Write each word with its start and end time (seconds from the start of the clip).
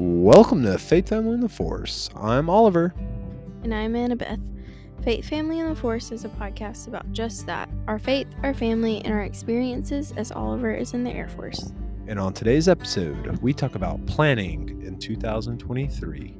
Welcome 0.00 0.62
to 0.62 0.78
Faith 0.78 1.08
Family 1.08 1.34
in 1.34 1.40
the 1.40 1.48
Force. 1.48 2.08
I'm 2.14 2.48
Oliver. 2.48 2.94
And 3.64 3.74
I'm 3.74 3.94
Annabeth. 3.94 4.40
Faith 5.02 5.28
Family 5.28 5.58
in 5.58 5.68
the 5.68 5.74
Force 5.74 6.12
is 6.12 6.24
a 6.24 6.28
podcast 6.28 6.86
about 6.86 7.10
just 7.10 7.46
that 7.46 7.68
our 7.88 7.98
faith, 7.98 8.28
our 8.44 8.54
family, 8.54 9.04
and 9.04 9.12
our 9.12 9.22
experiences 9.22 10.12
as 10.16 10.30
Oliver 10.30 10.72
is 10.72 10.94
in 10.94 11.02
the 11.02 11.10
Air 11.10 11.26
Force. 11.26 11.72
And 12.06 12.20
on 12.20 12.32
today's 12.32 12.68
episode, 12.68 13.42
we 13.42 13.52
talk 13.52 13.74
about 13.74 14.06
planning 14.06 14.80
in 14.86 15.00
2023. 15.00 16.36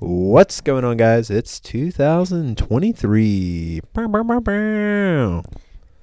What's 0.00 0.60
going 0.60 0.84
on, 0.84 0.96
guys? 0.96 1.30
It's 1.30 1.60
2023. 1.60 3.82
Bow, 3.92 4.08
bow, 4.08 4.24
bow, 4.24 4.40
bow. 4.40 5.44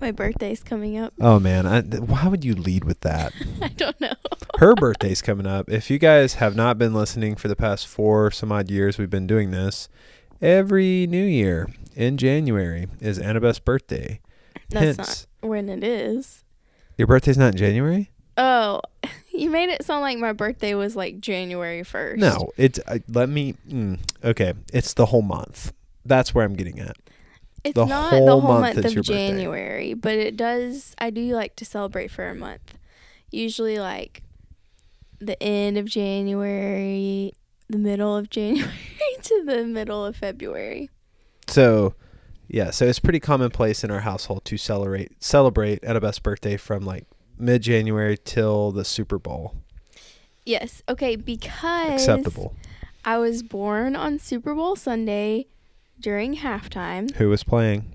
My 0.01 0.11
birthday's 0.11 0.63
coming 0.63 0.97
up. 0.97 1.13
Oh 1.21 1.39
man, 1.39 1.67
I, 1.67 1.81
th- 1.81 2.01
why 2.01 2.27
would 2.27 2.43
you 2.43 2.55
lead 2.55 2.83
with 2.83 3.01
that? 3.01 3.33
I 3.61 3.67
don't 3.67 3.99
know. 4.01 4.13
Her 4.57 4.73
birthday's 4.73 5.21
coming 5.21 5.45
up. 5.45 5.69
If 5.69 5.91
you 5.91 5.99
guys 5.99 6.33
have 6.35 6.55
not 6.55 6.79
been 6.79 6.93
listening 6.93 7.35
for 7.35 7.47
the 7.47 7.55
past 7.55 7.87
four 7.87 8.31
some 8.31 8.51
odd 8.51 8.71
years, 8.71 8.97
we've 8.97 9.11
been 9.11 9.27
doing 9.27 9.51
this. 9.51 9.89
Every 10.41 11.05
New 11.05 11.23
Year 11.23 11.69
in 11.95 12.17
January 12.17 12.87
is 12.99 13.19
Annabeth's 13.19 13.59
birthday. 13.59 14.19
That's 14.69 14.97
Hence, 14.97 15.27
not 15.43 15.49
when 15.49 15.69
it 15.69 15.83
is. 15.83 16.43
your 16.97 17.07
birthday's 17.07 17.37
not 17.37 17.53
in 17.53 17.57
January. 17.57 18.09
Oh, 18.37 18.81
you 19.31 19.51
made 19.51 19.69
it 19.69 19.85
sound 19.85 20.01
like 20.01 20.17
my 20.17 20.33
birthday 20.33 20.73
was 20.73 20.95
like 20.95 21.19
January 21.19 21.83
1st. 21.83 22.17
No, 22.17 22.49
it's 22.57 22.79
uh, 22.87 22.97
let 23.07 23.29
me. 23.29 23.53
Mm, 23.69 23.99
okay, 24.23 24.53
it's 24.73 24.93
the 24.95 25.05
whole 25.05 25.21
month. 25.21 25.73
That's 26.05 26.33
where 26.33 26.43
I'm 26.43 26.55
getting 26.55 26.79
at. 26.79 26.97
It's 27.63 27.75
the 27.75 27.85
not 27.85 28.11
whole 28.11 28.25
the 28.25 28.31
whole 28.39 28.41
month 28.41 28.75
month, 28.75 28.85
of 28.85 28.93
your 28.93 29.03
birthday. 29.03 29.27
January, 29.27 29.93
but 29.93 30.13
it 30.13 30.35
does. 30.35 30.95
I 30.97 31.09
do 31.09 31.21
like 31.33 31.55
to 31.57 31.65
celebrate 31.65 32.09
for 32.09 32.27
a 32.27 32.35
month. 32.35 32.77
Usually, 33.29 33.77
like 33.79 34.23
the 35.19 35.41
end 35.41 35.77
of 35.77 35.85
January, 35.85 37.33
the 37.69 37.77
middle 37.77 38.17
of 38.17 38.29
January 38.31 38.71
to 39.21 39.43
the 39.45 39.63
middle 39.65 40.03
of 40.03 40.15
February. 40.15 40.89
So, 41.47 41.93
yeah, 42.47 42.71
so 42.71 42.85
it's 42.85 42.99
pretty 42.99 43.19
commonplace 43.19 43.83
in 43.83 43.91
our 43.91 44.01
household 44.01 44.45
to 44.45 44.57
celebrate 44.57 45.21
celebrate 45.23 45.83
Annabeth's 45.83 46.19
birthday 46.19 46.57
from 46.57 46.83
like 46.83 47.05
mid 47.37 47.61
January 47.61 48.17
till 48.23 48.71
the 48.71 48.83
Super 48.85 49.19
Bowl. 49.19 49.55
Yes. 50.45 50.81
Okay. 50.89 51.15
Because 51.15 52.01
Acceptable. 52.01 52.55
I 53.05 53.17
was 53.17 53.43
born 53.43 53.95
on 53.95 54.19
Super 54.19 54.53
Bowl 54.53 54.75
Sunday 54.75 55.47
during 56.01 56.37
halftime. 56.37 57.13
Who 57.15 57.29
was 57.29 57.43
playing? 57.43 57.85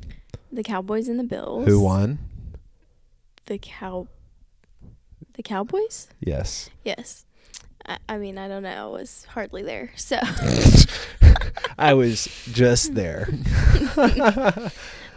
The 0.53 0.63
Cowboys 0.63 1.09
and 1.09 1.19
the 1.19 1.25
Bills. 1.25 1.67
Who 1.67 1.81
won? 1.81 2.19
The 3.47 3.59
cow. 3.59 4.09
The 5.35 5.43
Cowboys. 5.43 6.09
Yes. 6.21 6.71
Yes. 6.85 7.27
I, 7.85 7.99
I 8.09 8.19
mean, 8.19 8.39
I 8.39 8.49
don't 8.49 8.63
know. 8.63 8.95
I 8.95 8.99
was 8.99 9.27
hardly 9.31 9.63
there. 9.63 9.91
So. 9.97 10.19
I 11.79 11.95
was 11.95 12.27
just 12.53 12.95
there. 12.95 13.29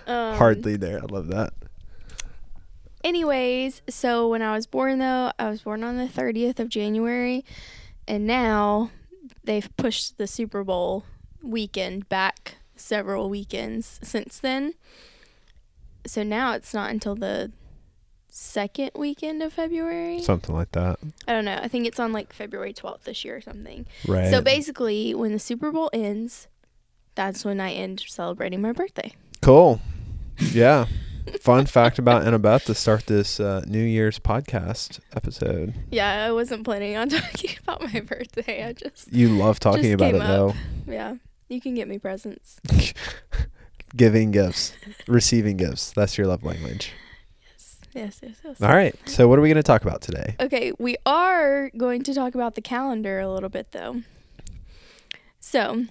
Um, 0.08 0.36
Hardly 0.36 0.76
there. 0.76 1.00
I 1.02 1.06
love 1.06 1.28
that. 1.28 1.54
Anyways, 3.04 3.82
so 3.90 4.28
when 4.28 4.42
I 4.42 4.56
was 4.56 4.66
born, 4.68 5.00
though, 5.00 5.32
I 5.40 5.50
was 5.50 5.62
born 5.62 5.84
on 5.84 5.98
the 5.98 6.08
30th 6.08 6.60
of 6.60 6.68
January, 6.68 7.46
and 8.08 8.28
now 8.28 8.92
they've 9.44 9.70
pushed 9.78 10.18
the 10.18 10.28
Super 10.28 10.64
Bowl 10.64 11.06
weekend 11.42 12.10
back 12.10 12.56
several 12.80 13.30
weekends 13.30 14.00
since 14.04 14.40
then. 14.40 14.74
So 16.08 16.24
now 16.24 16.54
it's 16.54 16.74
not 16.74 16.90
until 16.92 17.16
the 17.16 17.52
second 18.30 18.92
weekend 18.96 19.42
of 19.44 19.54
February. 19.54 20.22
Something 20.22 20.56
like 20.56 20.72
that. 20.72 21.00
I 21.28 21.34
don't 21.34 21.46
know. 21.46 21.60
I 21.62 21.68
think 21.68 21.86
it's 21.86 22.00
on 22.00 22.14
like 22.14 22.32
February 22.34 22.74
12th 22.74 23.04
this 23.04 23.26
year 23.26 23.36
or 23.38 23.42
something. 23.42 23.86
Right. 24.08 24.30
So 24.30 24.42
basically, 24.42 25.14
when 25.14 25.34
the 25.34 25.40
Super 25.40 25.72
Bowl 25.72 25.90
ends, 25.94 26.48
that's 27.16 27.44
when 27.44 27.60
I 27.60 27.72
end 27.74 28.04
celebrating 28.08 28.62
my 28.62 28.72
birthday. 28.72 29.14
cool. 29.42 29.82
Yeah. 30.38 30.86
Fun 31.42 31.66
fact 31.68 32.00
about 32.00 32.24
Annabeth 32.24 32.64
to 32.66 32.74
start 32.74 33.06
this 33.06 33.40
uh, 33.40 33.62
New 33.68 33.84
Year's 33.84 34.18
podcast 34.18 35.00
episode. 35.16 35.76
Yeah, 35.92 36.26
I 36.26 36.32
wasn't 36.32 36.64
planning 36.64 36.96
on 36.98 37.10
talking 37.10 37.52
about 37.62 37.82
my 37.94 38.00
birthday. 38.00 38.64
I 38.66 38.74
just 38.74 39.12
You 39.14 39.30
love 39.30 39.60
talking 39.60 39.84
Just 39.84 39.94
about 39.96 40.14
came 40.14 40.16
it 40.16 40.22
up. 40.22 40.28
though. 40.88 40.92
Yeah, 40.92 41.16
you 41.50 41.60
can 41.60 41.74
get 41.76 41.88
me 41.88 41.98
presents. 41.98 42.60
Giving 43.96 44.32
gifts, 44.32 44.74
receiving 45.08 45.58
gifts. 45.58 45.92
That's 45.92 46.18
your 46.18 46.28
love 46.28 46.44
language. 46.44 46.92
Yes, 47.58 47.78
yes, 47.96 48.20
yes, 48.22 48.36
yes. 48.46 48.62
All 48.62 48.70
right. 48.70 48.96
So, 49.06 49.28
what 49.28 49.40
are 49.40 49.42
we 49.42 49.48
going 49.50 49.56
to 49.56 49.64
talk 49.64 49.82
about 49.82 50.02
today? 50.02 50.36
Okay, 50.40 50.72
we 50.78 50.96
are 51.08 51.72
going 51.76 52.04
to 52.04 52.14
talk 52.14 52.36
about 52.36 52.54
the 52.54 52.62
calendar 52.62 53.20
a 53.20 53.28
little 53.32 53.50
bit 53.50 53.72
though. 53.72 54.04
So, 55.40 55.86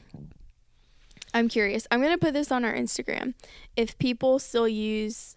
I'm 1.35 1.49
curious. 1.49 1.89
I'm 1.91 2.01
going 2.01 2.13
to 2.17 2.25
put 2.25 2.35
this 2.35 2.53
on 2.53 2.65
our 2.65 2.73
Instagram. 2.73 3.35
If 3.77 3.99
people 3.99 4.39
still 4.39 4.69
use 4.69 5.35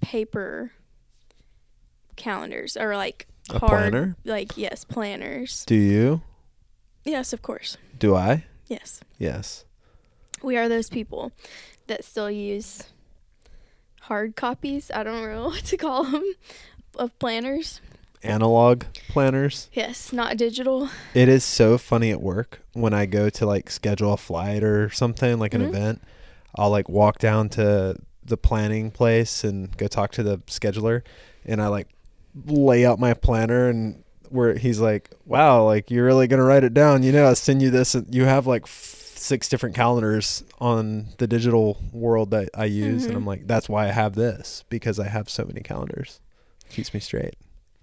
paper 0.00 0.72
calendars 2.16 2.76
or 2.76 2.96
like 2.96 3.28
A 3.50 3.58
hard, 3.60 3.92
planner? 3.92 4.16
like 4.24 4.56
yes, 4.56 4.82
planners. 4.84 5.64
Do 5.64 5.76
you? 5.76 6.22
Yes, 7.04 7.32
of 7.32 7.40
course. 7.40 7.76
Do 7.98 8.16
I? 8.16 8.44
Yes. 8.70 9.00
Yes. 9.18 9.64
We 10.42 10.56
are 10.56 10.68
those 10.68 10.88
people 10.88 11.32
that 11.88 12.04
still 12.04 12.30
use 12.30 12.84
hard 14.02 14.36
copies. 14.36 14.90
I 14.94 15.02
don't 15.02 15.22
know 15.28 15.44
what 15.48 15.64
to 15.66 15.76
call 15.76 16.04
them 16.04 16.24
of 16.96 17.18
planners. 17.18 17.80
Analog 18.22 18.84
planners. 19.08 19.68
Yes, 19.72 20.12
not 20.12 20.36
digital. 20.36 20.88
It 21.14 21.28
is 21.28 21.42
so 21.42 21.78
funny 21.78 22.10
at 22.10 22.20
work 22.22 22.60
when 22.74 22.94
I 22.94 23.06
go 23.06 23.28
to 23.30 23.46
like 23.46 23.70
schedule 23.70 24.12
a 24.12 24.16
flight 24.16 24.62
or 24.62 24.90
something 24.90 25.38
like 25.38 25.52
an 25.54 25.62
Mhm. 25.62 25.68
event. 25.68 26.02
I'll 26.54 26.70
like 26.70 26.88
walk 26.88 27.18
down 27.18 27.48
to 27.50 27.96
the 28.24 28.36
planning 28.36 28.90
place 28.90 29.42
and 29.42 29.76
go 29.76 29.88
talk 29.88 30.12
to 30.12 30.22
the 30.22 30.38
scheduler 30.40 31.02
and 31.44 31.60
I 31.62 31.66
like 31.68 31.88
lay 32.46 32.84
out 32.86 33.00
my 33.00 33.14
planner 33.14 33.68
and 33.68 34.04
where 34.30 34.54
he's 34.56 34.80
like, 34.80 35.10
"Wow, 35.26 35.64
like 35.64 35.90
you're 35.90 36.04
really 36.06 36.26
going 36.26 36.38
to 36.40 36.44
write 36.44 36.64
it 36.64 36.74
down. 36.74 37.02
You 37.02 37.12
know, 37.12 37.28
I 37.28 37.34
send 37.34 37.60
you 37.62 37.70
this 37.70 37.94
and 37.94 38.12
you 38.14 38.24
have 38.24 38.46
like 38.46 38.62
f- 38.62 38.70
six 39.16 39.48
different 39.48 39.74
calendars 39.74 40.42
on 40.60 41.06
the 41.18 41.26
digital 41.26 41.78
world 41.92 42.30
that 42.30 42.48
I 42.54 42.64
use." 42.66 43.04
And 43.04 43.14
Mhm. 43.14 43.16
I'm 43.18 43.26
like, 43.26 43.46
"That's 43.46 43.68
why 43.68 43.84
I 43.88 43.92
have 43.92 44.14
this 44.14 44.64
because 44.68 44.98
I 44.98 45.08
have 45.08 45.28
so 45.28 45.44
many 45.44 45.60
calendars." 45.60 46.20
Keeps 46.70 46.94
me 46.94 47.00
straight. 47.00 47.34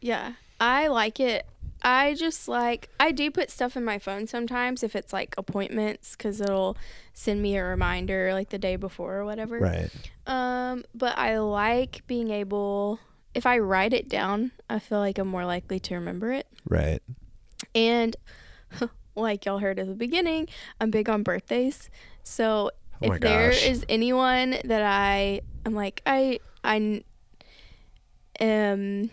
Yeah, 0.02 0.34
I 0.60 0.88
like 0.88 1.20
it. 1.20 1.46
I 1.84 2.16
just 2.16 2.48
like 2.48 2.90
I 3.00 3.12
do 3.12 3.30
put 3.30 3.52
stuff 3.52 3.78
in 3.78 3.86
my 3.86 4.00
phone 4.00 4.26
sometimes 4.26 4.82
if 4.82 4.96
it's 4.96 5.14
like 5.14 5.36
appointments 5.38 6.16
cuz 6.16 6.42
it'll 6.42 6.76
send 7.14 7.42
me 7.42 7.56
a 7.56 7.64
reminder 7.64 8.34
like 8.34 8.50
the 8.50 8.58
day 8.58 8.78
before 8.78 9.18
or 9.18 9.26
whatever. 9.26 9.60
Right. 9.60 9.90
Um, 10.26 10.84
but 10.96 11.18
I 11.20 11.38
like 11.40 12.02
being 12.08 12.32
able 12.32 13.00
if 13.38 13.46
I 13.46 13.60
write 13.60 13.94
it 13.94 14.10
down, 14.10 14.52
I 14.68 14.80
feel 14.80 14.98
like 14.98 15.20
I'm 15.20 15.28
more 15.28 15.46
likely 15.46 15.80
to 15.82 15.94
remember 15.94 16.32
it. 16.32 16.48
Right. 16.68 17.04
And 17.76 18.16
like 19.16 19.46
y'all 19.46 19.60
heard 19.60 19.78
at 19.78 19.86
the 19.86 19.94
beginning, 19.94 20.48
I'm 20.82 20.90
big 20.90 21.08
on 21.08 21.22
birthdays. 21.22 21.92
So 22.24 22.72
Oh 23.04 23.14
if 23.14 23.22
there 23.22 23.52
is 23.52 23.86
anyone 23.88 24.58
that 24.64 24.82
I 24.82 24.88
I 24.88 25.42
am 25.68 25.76
like 25.76 26.02
I 26.08 26.40
I 26.64 27.04
am 28.40 29.12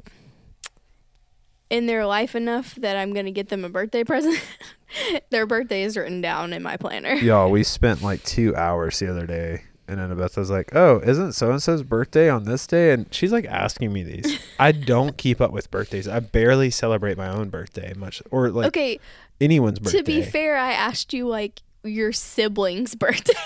in 1.69 1.87
their 1.87 2.07
life 2.07 2.35
enough 2.35 2.75
that 2.77 2.97
I'm 2.97 3.13
gonna 3.13 3.31
get 3.31 3.51
them 3.51 3.63
a 3.63 3.69
birthday 3.69 4.05
present, 4.05 4.41
their 5.31 5.45
birthday 5.45 5.83
is 5.83 5.99
written 5.99 6.23
down 6.23 6.55
in 6.55 6.63
my 6.63 6.79
planner. 6.79 7.13
Y'all, 7.13 7.51
we 7.51 7.63
spent 7.63 8.01
like 8.01 8.23
two 8.25 8.57
hours 8.57 8.99
the 9.01 9.11
other 9.11 9.27
day, 9.27 9.65
and 9.87 9.99
Annabeth 10.01 10.37
was 10.37 10.51
like, 10.51 10.75
"Oh, 10.75 11.01
isn't 11.01 11.33
so 11.33 11.51
and 11.51 11.63
so's 11.63 11.83
birthday 11.83 12.29
on 12.29 12.45
this 12.45 12.67
day?" 12.67 12.93
And 12.93 13.13
she's 13.13 13.33
like 13.33 13.45
asking 13.47 13.93
me 13.93 14.03
these. 14.03 14.39
I 14.59 14.73
don't 14.73 15.17
keep 15.17 15.41
up 15.41 15.53
with 15.53 15.71
birthdays. 15.71 16.09
I 16.09 16.21
barely 16.21 16.71
celebrate 16.71 17.17
my 17.17 17.29
own 17.29 17.51
birthday 17.51 17.93
much, 17.95 18.23
or 18.31 18.51
like 18.51 18.69
okay, 18.69 18.99
anyone's 19.41 19.79
birthday. 19.79 19.99
to 19.99 20.05
be 20.05 20.23
fair, 20.23 20.57
I 20.57 20.73
asked 20.73 21.13
you 21.13 21.29
like 21.29 21.63
your 21.83 22.13
siblings' 22.13 22.95
birthdays. 22.97 23.37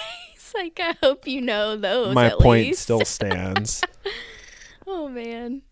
like 0.55 0.79
I 0.83 0.95
hope 1.03 1.27
you 1.27 1.41
know 1.41 1.77
those. 1.77 2.15
my 2.15 2.31
point 2.31 2.69
least. 2.69 2.83
still 2.83 3.01
stands. 3.05 3.83
Oh 4.87 5.09
man. 5.09 5.63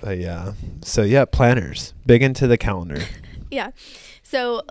but 0.00 0.18
yeah, 0.18 0.52
so 0.82 1.02
yeah, 1.02 1.24
planners 1.24 1.92
big 2.06 2.22
into 2.22 2.46
the 2.46 2.58
calendar. 2.58 3.00
Yeah. 3.50 3.70
So 4.22 4.62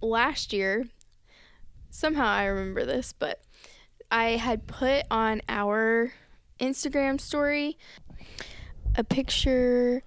last 0.00 0.52
year, 0.52 0.86
somehow 1.90 2.26
I 2.26 2.44
remember 2.44 2.84
this, 2.84 3.12
but 3.12 3.40
I 4.10 4.30
had 4.30 4.66
put 4.66 5.04
on 5.10 5.42
our 5.48 6.12
Instagram 6.60 7.20
story 7.20 7.78
a 8.94 9.04
picture 9.04 10.02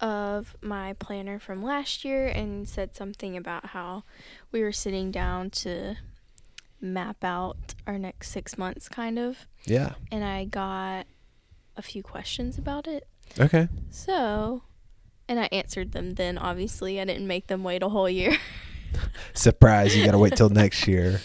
of 0.00 0.56
my 0.62 0.94
planner 0.94 1.38
from 1.38 1.62
last 1.62 2.04
year 2.04 2.26
and 2.26 2.68
said 2.68 2.94
something 2.96 3.36
about 3.36 3.66
how 3.66 4.04
we 4.50 4.62
were 4.62 4.72
sitting 4.72 5.10
down 5.10 5.50
to 5.50 5.96
map 6.80 7.22
out 7.22 7.74
our 7.86 7.98
next 7.98 8.30
six 8.30 8.56
months, 8.56 8.88
kind 8.88 9.18
of. 9.18 9.46
Yeah. 9.64 9.94
And 10.10 10.24
I 10.24 10.44
got 10.44 11.06
a 11.76 11.82
few 11.82 12.02
questions 12.02 12.56
about 12.56 12.86
it. 12.86 13.06
Okay. 13.38 13.68
So, 13.90 14.62
and 15.28 15.38
I 15.38 15.48
answered 15.52 15.92
them 15.92 16.14
then, 16.14 16.38
obviously. 16.38 17.00
I 17.00 17.04
didn't 17.04 17.26
make 17.26 17.48
them 17.48 17.62
wait 17.62 17.82
a 17.82 17.88
whole 17.88 18.08
year. 18.08 18.38
Surprise! 19.34 19.96
You 19.96 20.04
gotta 20.04 20.18
wait 20.18 20.34
till 20.36 20.48
next 20.50 20.88
year. 20.88 21.20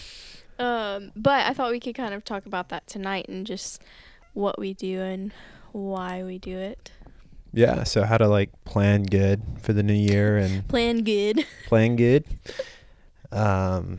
Um, 0.58 1.12
but 1.14 1.46
I 1.46 1.52
thought 1.52 1.70
we 1.70 1.80
could 1.80 1.94
kind 1.94 2.14
of 2.14 2.24
talk 2.24 2.46
about 2.46 2.68
that 2.70 2.86
tonight 2.86 3.26
and 3.28 3.46
just 3.46 3.82
what 4.32 4.58
we 4.58 4.74
do 4.74 5.00
and 5.00 5.32
why 5.72 6.22
we 6.22 6.38
do 6.38 6.56
it. 6.58 6.92
Yeah. 7.52 7.84
So 7.84 8.04
how 8.04 8.18
to 8.18 8.28
like 8.28 8.50
plan 8.64 9.04
good 9.04 9.42
for 9.62 9.72
the 9.72 9.82
new 9.82 9.94
year 9.94 10.36
and 10.36 10.66
Plan 10.68 11.04
good. 11.04 11.44
plan 11.66 11.96
good. 11.96 12.24
Um, 13.32 13.98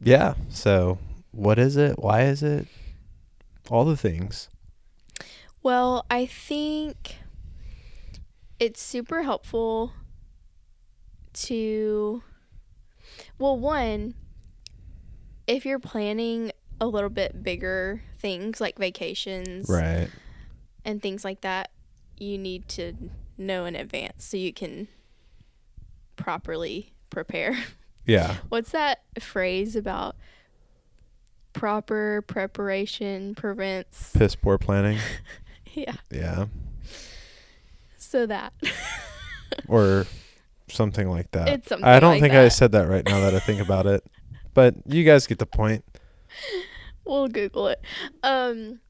yeah. 0.00 0.34
So 0.48 0.98
what 1.32 1.58
is 1.58 1.76
it? 1.76 1.98
Why 1.98 2.22
is 2.22 2.42
it? 2.42 2.66
All 3.70 3.84
the 3.84 3.96
things. 3.96 4.48
Well, 5.62 6.06
I 6.10 6.24
think 6.24 7.16
it's 8.58 8.80
super 8.80 9.22
helpful 9.22 9.92
to, 11.34 12.22
well, 13.38 13.58
one, 13.58 14.14
if 15.48 15.66
you're 15.66 15.80
planning 15.80 16.52
a 16.80 16.86
little 16.86 17.10
bit 17.10 17.42
bigger 17.42 18.02
things 18.18 18.60
like 18.60 18.78
vacations 18.78 19.68
Right. 19.68 20.08
and 20.84 21.02
things 21.02 21.24
like 21.24 21.40
that, 21.40 21.72
you 22.18 22.38
need 22.38 22.68
to 22.68 22.92
know 23.36 23.64
in 23.64 23.74
advance 23.74 24.24
so 24.24 24.36
you 24.36 24.52
can 24.52 24.86
properly 26.16 26.92
prepare. 27.10 27.56
Yeah. 28.06 28.36
What's 28.48 28.70
that 28.70 29.02
phrase 29.20 29.76
about 29.76 30.16
proper 31.52 32.22
preparation 32.22 33.34
prevents? 33.34 34.12
Piss 34.16 34.34
poor 34.34 34.56
planning. 34.56 34.96
Yeah. 35.74 35.92
Yeah. 36.10 36.46
So 37.98 38.24
that. 38.26 38.54
Or 39.68 40.06
something 40.68 41.10
like 41.10 41.30
that. 41.32 41.48
It's 41.48 41.68
something 41.68 41.84
I 41.86 42.00
don't 42.00 42.12
like 42.12 42.20
think 42.22 42.32
I 42.32 42.48
said 42.48 42.72
that 42.72 42.88
right 42.88 43.04
now 43.04 43.20
that 43.20 43.34
I 43.34 43.40
think 43.40 43.60
about 43.60 43.86
it. 43.86 44.02
But 44.54 44.74
you 44.86 45.04
guys 45.04 45.26
get 45.26 45.38
the 45.38 45.46
point. 45.46 45.84
we'll 47.04 47.28
Google 47.28 47.68
it. 47.68 47.80
Um, 48.22 48.80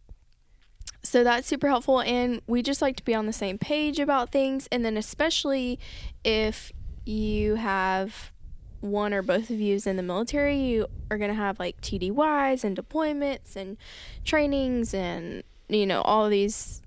so 1.03 1.25
that's 1.25 1.47
super 1.47 1.69
helpful, 1.69 2.01
and 2.01 2.43
we 2.47 2.63
just 2.63 2.83
like 2.83 2.97
to 2.97 3.05
be 3.05 3.15
on 3.15 3.27
the 3.27 3.33
same 3.33 3.57
page 3.57 3.99
about 3.99 4.31
things. 4.31 4.69
And 4.71 4.85
then, 4.85 4.97
especially 4.97 5.79
if 6.25 6.73
you 7.05 7.55
have 7.55 8.33
one 8.81 9.15
or 9.15 9.23
both 9.23 9.51
of 9.51 9.59
you 9.59 9.75
is 9.75 9.87
in 9.87 9.97
the 9.97 10.03
military, 10.03 10.57
you 10.57 10.87
are 11.11 11.19
gonna 11.19 11.35
have 11.35 11.59
like 11.59 11.81
TDYs 11.81 12.65
and 12.65 12.77
deployments 12.77 13.57
and 13.57 13.77
trainings, 14.25 14.93
and 14.93 15.43
you 15.69 15.87
know 15.87 16.03
all 16.03 16.29
these 16.29 16.83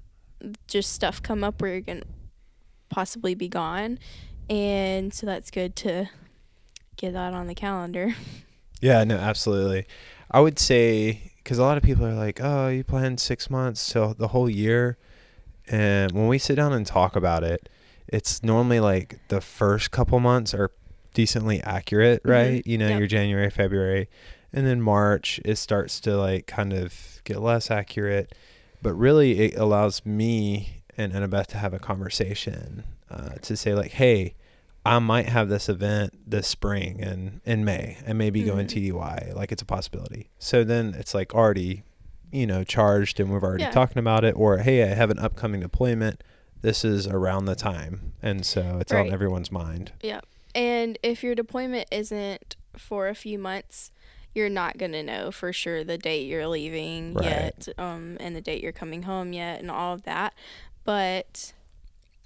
just 0.67 0.93
stuff 0.93 1.21
come 1.23 1.43
up 1.43 1.61
where 1.61 1.71
you're 1.71 1.81
gonna 1.81 2.03
possibly 2.89 3.33
be 3.33 3.47
gone, 3.47 3.97
and 4.49 5.13
so 5.13 5.25
that's 5.25 5.49
good 5.49 5.75
to 5.77 6.09
get 6.97 7.13
that 7.13 7.33
on 7.33 7.47
the 7.47 7.55
calendar. 7.55 8.13
Yeah, 8.81 9.03
no, 9.05 9.15
absolutely. 9.15 9.85
I 10.29 10.39
would 10.41 10.59
say 10.59 11.31
because 11.37 11.57
a 11.57 11.63
lot 11.63 11.77
of 11.77 11.83
people 11.83 12.05
are 12.05 12.13
like, 12.13 12.39
"Oh, 12.41 12.67
you 12.67 12.83
plan 12.83 13.17
six 13.17 13.49
months, 13.49 13.79
so 13.81 14.13
the 14.13 14.29
whole 14.29 14.49
year." 14.49 14.97
And 15.67 16.11
when 16.11 16.27
we 16.27 16.37
sit 16.37 16.55
down 16.55 16.73
and 16.73 16.85
talk 16.85 17.15
about 17.15 17.43
it, 17.43 17.69
it's 18.07 18.43
normally 18.43 18.79
like 18.79 19.19
the 19.29 19.39
first 19.41 19.91
couple 19.91 20.19
months 20.19 20.53
are 20.53 20.71
decently 21.13 21.61
accurate, 21.61 22.23
Mhm. 22.23 22.29
right? 22.31 22.67
You 22.67 22.77
know, 22.77 22.89
Yep. 22.89 22.99
your 22.99 23.07
January, 23.07 23.49
February, 23.49 24.09
and 24.51 24.65
then 24.65 24.81
March 24.81 25.39
it 25.45 25.57
starts 25.57 25.99
to 26.01 26.17
like 26.17 26.47
kind 26.47 26.73
of 26.73 27.21
get 27.23 27.39
less 27.41 27.69
accurate. 27.71 28.33
But 28.81 28.93
really, 28.95 29.39
it 29.41 29.57
allows 29.57 30.05
me 30.05 30.83
and 30.97 31.13
Annabeth 31.13 31.47
to 31.47 31.57
have 31.57 31.73
a 31.73 31.79
conversation 31.79 32.83
uh, 33.11 33.35
to 33.43 33.55
say 33.55 33.73
like, 33.75 33.91
"Hey." 33.91 34.33
I 34.85 34.97
might 34.99 35.27
have 35.27 35.47
this 35.49 35.69
event 35.69 36.13
this 36.29 36.47
spring 36.47 37.01
and 37.01 37.41
in 37.45 37.63
May 37.65 37.97
and 38.05 38.17
maybe 38.17 38.43
go 38.43 38.57
in 38.57 38.65
Mhm. 38.67 38.69
TDY. 38.93 39.33
Like 39.35 39.51
it's 39.51 39.61
a 39.61 39.65
possibility. 39.65 40.29
So 40.39 40.63
then 40.63 40.95
it's 40.97 41.13
like 41.13 41.35
already, 41.35 41.83
you 42.31 42.47
know, 42.47 42.63
charged 42.63 43.19
and 43.19 43.31
we've 43.31 43.43
already 43.43 43.63
Yeah. 43.63 43.71
talking 43.71 43.99
about 43.99 44.23
it. 44.23 44.33
Or 44.35 44.57
hey, 44.59 44.83
I 44.83 44.87
have 44.95 45.11
an 45.11 45.19
upcoming 45.19 45.61
deployment. 45.61 46.23
This 46.61 46.83
is 46.85 47.07
around 47.07 47.45
the 47.45 47.55
time, 47.55 48.13
and 48.21 48.45
so 48.45 48.77
it's 48.79 48.91
on 48.91 49.11
everyone's 49.11 49.51
mind. 49.51 49.91
Yeah. 50.01 50.21
And 50.53 50.97
if 51.01 51.23
your 51.23 51.33
deployment 51.33 51.87
isn't 51.91 52.55
for 52.77 53.07
a 53.07 53.15
few 53.15 53.39
months, 53.39 53.91
you're 54.35 54.49
not 54.49 54.77
going 54.77 54.91
to 54.93 55.01
know 55.03 55.31
for 55.31 55.51
sure 55.51 55.83
the 55.83 55.97
date 55.97 56.27
you're 56.27 56.47
leaving 56.47 57.13
Right. 57.15 57.25
yet 57.25 57.67
um, 57.77 58.15
and 58.19 58.35
the 58.35 58.41
date 58.41 58.61
you're 58.61 58.71
coming 58.71 59.03
home 59.03 59.33
yet 59.33 59.59
and 59.59 59.69
all 59.71 59.93
of 59.93 60.03
that. 60.03 60.33
But 60.83 61.53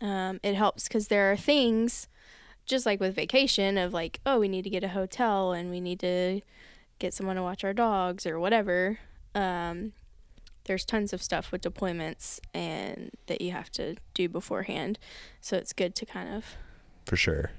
um, 0.02 0.40
it 0.44 0.56
helps 0.56 0.88
because 0.88 1.08
there 1.08 1.32
are 1.32 1.38
things, 1.38 2.08
just 2.66 2.86
like 2.86 3.00
with 3.00 3.16
vacation, 3.16 3.78
of 3.78 3.94
like, 3.94 4.20
oh, 4.26 4.40
we 4.40 4.48
need 4.48 4.64
to 4.64 4.70
get 4.70 4.84
a 4.84 4.90
hotel 4.90 5.52
and 5.52 5.70
we 5.70 5.80
need 5.80 6.00
to 6.02 6.42
get 7.00 7.14
someone 7.14 7.36
to 7.36 7.44
watch 7.44 7.64
our 7.64 7.74
dogs 7.74 8.26
or 8.26 8.40
whatever. 8.40 9.00
Um, 9.34 9.94
there's 10.66 10.84
tons 10.86 11.14
of 11.14 11.22
stuff 11.22 11.52
with 11.52 11.62
deployments 11.62 12.40
and 12.54 13.12
that 13.28 13.42
you 13.42 13.52
have 13.52 13.70
to 13.74 13.96
do 14.14 14.28
beforehand. 14.28 14.98
So 15.42 15.58
it's 15.58 15.74
good 15.74 15.94
to 15.96 16.06
kind 16.06 16.34
of 16.34 16.46
For 17.06 17.16
sure. 17.16 17.52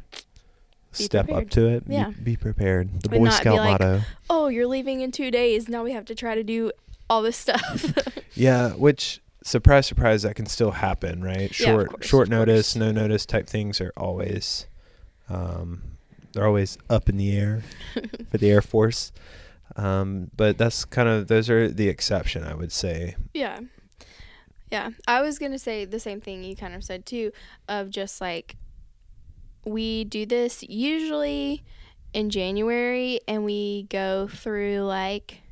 Step 0.93 1.26
prepared. 1.26 1.44
up 1.44 1.50
to 1.50 1.67
it. 1.69 1.82
Yeah. 1.87 2.11
Be, 2.23 2.37
prepared. 2.37 3.02
The 3.02 3.11
And 3.14 3.25
Boy 3.26 3.31
Scout 3.31 3.56
like, 3.56 3.81
motto. 3.81 4.00
oh, 4.31 4.49
you're 4.49 4.67
leaving 4.67 5.02
in 5.02 5.12
two 5.12 5.31
days. 5.31 5.69
Now 5.69 5.85
we 5.85 5.93
have 5.93 6.06
to 6.06 6.14
try 6.14 6.35
to 6.35 6.43
do 6.43 6.73
all 7.11 7.23
this 7.23 7.37
stuff. 7.37 7.93
Yeah, 8.38 8.73
which 8.73 9.23
surprise, 9.44 9.87
surprise, 9.87 10.20
that 10.23 10.35
can 10.37 10.44
still 10.44 10.73
happen, 10.73 11.23
right? 11.25 11.59
Yeah, 11.59 11.67
Short, 11.69 11.88
course, 11.91 12.06
short 12.06 12.29
notice, 12.29 12.76
no 12.76 12.93
notice 12.93 13.25
type 13.25 13.47
things 13.47 13.81
are 13.81 13.94
always, 13.97 14.67
um, 15.28 15.82
they're 16.32 16.46
always 16.46 16.76
up 16.90 17.08
in 17.08 17.17
the 17.17 17.37
air 17.37 17.62
for 18.31 18.38
the 18.38 18.50
Air 18.50 18.62
Force. 18.62 19.12
Um, 19.75 20.31
but 20.37 20.56
that's 20.58 20.84
kind 20.84 21.08
of 21.08 21.28
those 21.28 21.50
are 21.50 21.69
the 21.69 21.88
exception, 21.88 22.44
I 22.44 22.55
would 22.55 22.73
say. 22.73 23.17
yeah. 23.34 23.61
Yeah. 24.70 24.90
I 25.06 25.23
was 25.23 25.38
going 25.38 25.52
to 25.52 25.58
say 25.61 25.84
the 25.84 26.00
same 26.00 26.20
thing 26.20 26.43
you 26.43 26.56
kind 26.56 26.75
of 26.75 26.82
said 26.82 27.06
too 27.06 27.31
of 27.69 27.88
just 27.88 28.20
like 28.20 28.56
we 29.64 30.02
do 30.05 30.26
this 30.26 30.64
usually 30.64 31.62
in 32.12 32.31
January 32.31 33.20
and 33.28 33.44
we 33.44 33.84
go 33.84 34.26
through 34.28 34.81
like 34.81 35.43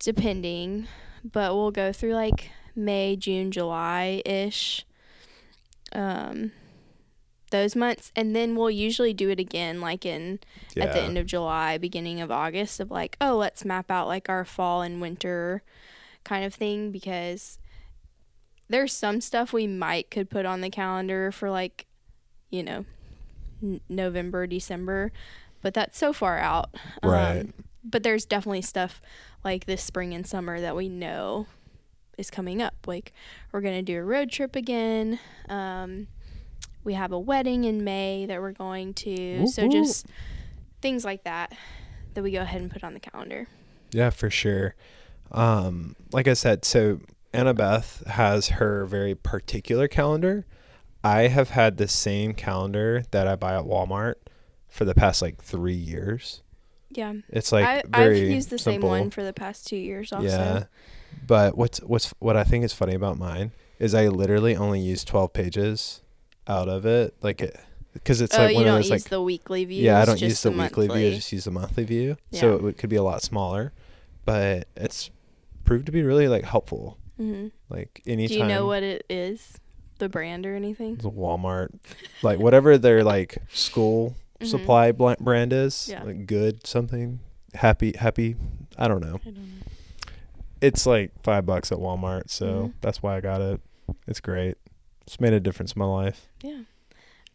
depending, 0.00 0.88
but 1.22 1.54
we'll 1.54 1.70
go 1.70 1.92
through 1.92 2.14
like 2.14 2.50
May, 2.74 3.14
June, 3.16 3.50
July 3.52 4.22
ish. 4.26 4.84
Um 5.92 6.50
those 7.50 7.74
months 7.76 8.12
and 8.16 8.34
then 8.34 8.54
we'll 8.56 8.70
usually 8.70 9.12
do 9.12 9.28
it 9.30 9.38
again 9.40 9.80
like 9.80 10.06
in 10.06 10.38
Yeah, 10.74 10.84
at 10.84 10.92
the 10.92 11.00
end 11.00 11.18
of 11.18 11.26
July, 11.26 11.78
beginning 11.78 12.20
of 12.20 12.30
August 12.30 12.80
of 12.80 12.90
like, 12.90 13.16
oh, 13.20 13.36
let's 13.36 13.64
map 13.64 13.90
out 13.90 14.06
like 14.06 14.28
our 14.28 14.44
fall 14.44 14.82
and 14.82 15.00
winter 15.00 15.62
kind 16.24 16.44
of 16.44 16.54
thing 16.54 16.90
because 16.92 17.58
there's 18.68 18.92
some 18.92 19.20
stuff 19.20 19.52
we 19.52 19.66
might 19.66 20.10
could 20.10 20.30
put 20.30 20.46
on 20.46 20.60
the 20.60 20.70
calendar 20.70 21.32
for 21.32 21.50
like, 21.50 21.86
you 22.50 22.62
know, 22.62 22.84
n- 23.62 23.80
November, 23.88 24.46
December, 24.46 25.12
but 25.62 25.74
that's 25.74 25.98
so 25.98 26.12
far 26.12 26.38
out. 26.38 26.70
Um, 27.02 27.10
Right. 27.10 27.46
but 27.82 28.02
there's 28.02 28.24
definitely 28.24 28.62
stuff 28.62 29.02
like 29.44 29.64
this 29.66 29.82
spring 29.82 30.14
and 30.14 30.26
summer 30.26 30.60
that 30.60 30.76
we 30.76 30.88
know 30.88 31.46
is 32.16 32.30
coming 32.30 32.62
up. 32.62 32.74
Like 32.86 33.12
we're 33.50 33.60
gonna 33.60 33.82
do 33.82 33.98
a 33.98 34.04
road 34.04 34.30
trip 34.30 34.54
again. 34.54 35.18
Um, 35.48 36.06
we 36.84 36.94
have 36.94 37.12
a 37.12 37.18
wedding 37.18 37.64
in 37.64 37.84
May 37.84 38.26
that 38.26 38.40
we're 38.40 38.52
going 38.52 38.94
to. 38.94 39.40
Whoop, 39.40 39.48
so 39.48 39.62
whoop. 39.64 39.72
just 39.72 40.06
things 40.80 41.04
like 41.04 41.24
that 41.24 41.52
that 42.14 42.22
we 42.22 42.32
go 42.32 42.40
ahead 42.40 42.60
and 42.60 42.70
put 42.70 42.82
on 42.82 42.94
the 42.94 43.00
calendar. 43.00 43.46
yeah, 43.92 44.10
for 44.10 44.30
sure. 44.30 44.74
Um, 45.32 45.94
like 46.12 46.26
I 46.26 46.34
said, 46.34 46.64
so 46.64 47.00
Annabeth 47.32 48.06
has 48.06 48.48
her 48.48 48.84
very 48.84 49.14
particular 49.14 49.88
calendar. 49.88 50.46
I 51.02 51.28
have 51.28 51.50
had 51.50 51.76
the 51.76 51.88
same 51.88 52.34
calendar 52.34 53.04
that 53.10 53.26
I 53.26 53.36
buy 53.36 53.56
at 53.56 53.64
Walmart 53.64 54.14
for 54.68 54.84
the 54.84 54.94
past 54.94 55.22
like 55.22 55.42
three 55.42 55.72
years. 55.74 56.42
Yeah. 56.90 57.14
It's 57.28 57.52
like 57.52 57.64
I, 57.64 57.82
I've 57.92 58.16
used 58.16 58.50
the 58.50 58.58
same 58.58 58.80
one 58.80 59.10
for 59.10 59.22
the 59.22 59.32
past 59.32 59.66
two 59.66 59.76
years 59.76 60.12
also. 60.12 60.26
Yeah. 60.26 60.64
But 61.26 61.56
what's 61.56 61.78
what's 61.80 62.12
what 62.18 62.36
I 62.36 62.44
think 62.44 62.64
is 62.64 62.72
funny 62.72 62.94
about 62.94 63.18
mine 63.18 63.52
is 63.78 63.94
I 63.94 64.08
literally 64.08 64.56
only 64.56 64.80
use 64.80 65.04
12 65.04 65.32
pages 65.32 66.02
out 66.46 66.68
of 66.68 66.86
it 66.86 67.14
like 67.22 67.40
it 67.40 67.58
because 67.92 68.20
it's 68.20 68.36
oh, 68.36 68.42
like 68.42 68.50
you 68.50 68.56
one 68.56 68.66
of 68.66 68.74
those 68.74 68.84
use 68.90 69.02
like 69.04 69.10
the 69.10 69.20
weekly 69.22 69.64
view. 69.64 69.82
yeah, 69.84 70.00
I 70.00 70.04
don't 70.04 70.20
use 70.20 70.42
the, 70.42 70.50
weekly 70.52 70.86
view, 70.88 71.08
I 71.08 71.14
just 71.14 71.32
use 71.32 71.44
the 71.44 71.50
monthly 71.50 71.84
view. 71.84 72.16
Yeah. 72.30 72.40
So 72.40 72.54
it 72.54 72.62
would- 72.62 72.78
could 72.78 72.90
be 72.90 72.96
a 72.96 73.02
lot 73.02 73.22
smaller, 73.22 73.72
but 74.24 74.68
it's 74.76 75.10
proved 75.64 75.86
to 75.86 75.92
be 75.92 76.02
really 76.02 76.28
like 76.28 76.44
helpful. 76.44 76.98
hmm 77.16 77.48
Like 77.68 78.00
anytime 78.06 78.34
Do 78.36 78.38
you 78.42 78.46
know 78.48 78.66
what 78.66 78.82
it 78.82 79.04
is? 79.10 79.58
The 79.98 80.08
brand 80.08 80.46
or 80.46 80.54
anything? 80.54 80.96
the 80.96 81.10
Walmart 81.10 81.70
like 82.22 82.38
whatever 82.38 82.78
their 82.78 83.02
like 83.04 83.38
school 83.52 84.14
Mhm. 84.40 84.46
supply 84.46 84.92
bl- 84.92 85.12
brand 85.20 85.52
is, 85.52 85.88
Yeah. 85.90 86.02
like 86.04 86.26
good 86.26 86.66
something, 86.66 87.20
happy 87.54 87.92
happy, 87.98 88.36
I 88.78 88.88
don't 88.88 89.00
know. 89.02 89.16
I 89.22 89.30
don't 89.30 89.36
know. 89.36 89.66
it's 90.62 90.86
like 90.86 91.10
five 91.22 91.44
bucks 91.46 91.72
at 91.72 91.78
Walmart, 91.78 92.30
so 92.30 92.46
Mhm. 92.46 92.72
that's 92.80 93.02
why 93.02 93.16
I 93.16 93.20
got 93.20 93.40
it. 93.40 93.60
It's 94.06 94.20
great. 94.20 94.56
It's 95.02 95.20
made 95.20 95.32
a 95.32 95.40
difference 95.40 95.72
in 95.72 95.78
my 95.80 95.86
life 95.86 96.26
Yeah. 96.42 96.60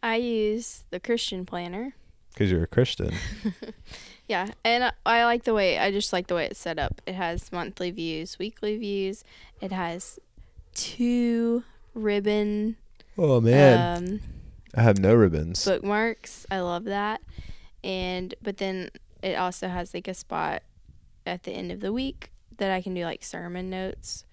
I 0.02 0.16
use 0.16 0.84
the 0.90 1.00
Christian 1.00 1.44
planner. 1.46 1.94
because 2.32 2.50
you're 2.50 2.62
a 2.64 2.66
Christian. 2.66 3.12
Yeah, 4.28 4.48
and 4.64 4.82
I, 4.82 4.92
I 5.06 5.24
like 5.24 5.44
the 5.44 5.54
way 5.54 5.78
I 5.78 5.92
just 5.92 6.12
like 6.12 6.26
the 6.26 6.34
way 6.34 6.46
it's 6.46 6.58
set 6.58 6.80
up. 6.80 7.00
It 7.06 7.14
has 7.14 7.52
monthly 7.52 7.92
views, 7.92 8.40
weekly 8.40 8.76
views. 8.76 9.22
It 9.60 9.70
has 9.70 10.18
two 10.74 11.62
ribbon 11.94 12.74
Oh 13.16 13.40
man. 13.40 13.96
um, 14.14 14.20
I 14.74 14.82
have 14.82 14.98
no 14.98 15.14
ribbons. 15.14 15.64
bookmarks. 15.64 16.44
I 16.50 16.58
love 16.58 16.84
that. 16.86 17.20
And 17.84 18.34
but 18.42 18.56
then 18.56 18.90
it 19.22 19.34
also 19.36 19.68
has 19.68 19.94
like 19.94 20.08
a 20.08 20.14
spot 20.14 20.62
at 21.24 21.44
the 21.44 21.52
end 21.52 21.70
of 21.70 21.78
the 21.78 21.92
week 21.92 22.32
that 22.58 22.72
I 22.72 22.82
can 22.82 22.94
do 22.94 23.04
like 23.04 23.22
sermon 23.22 23.70
notes 23.70 24.24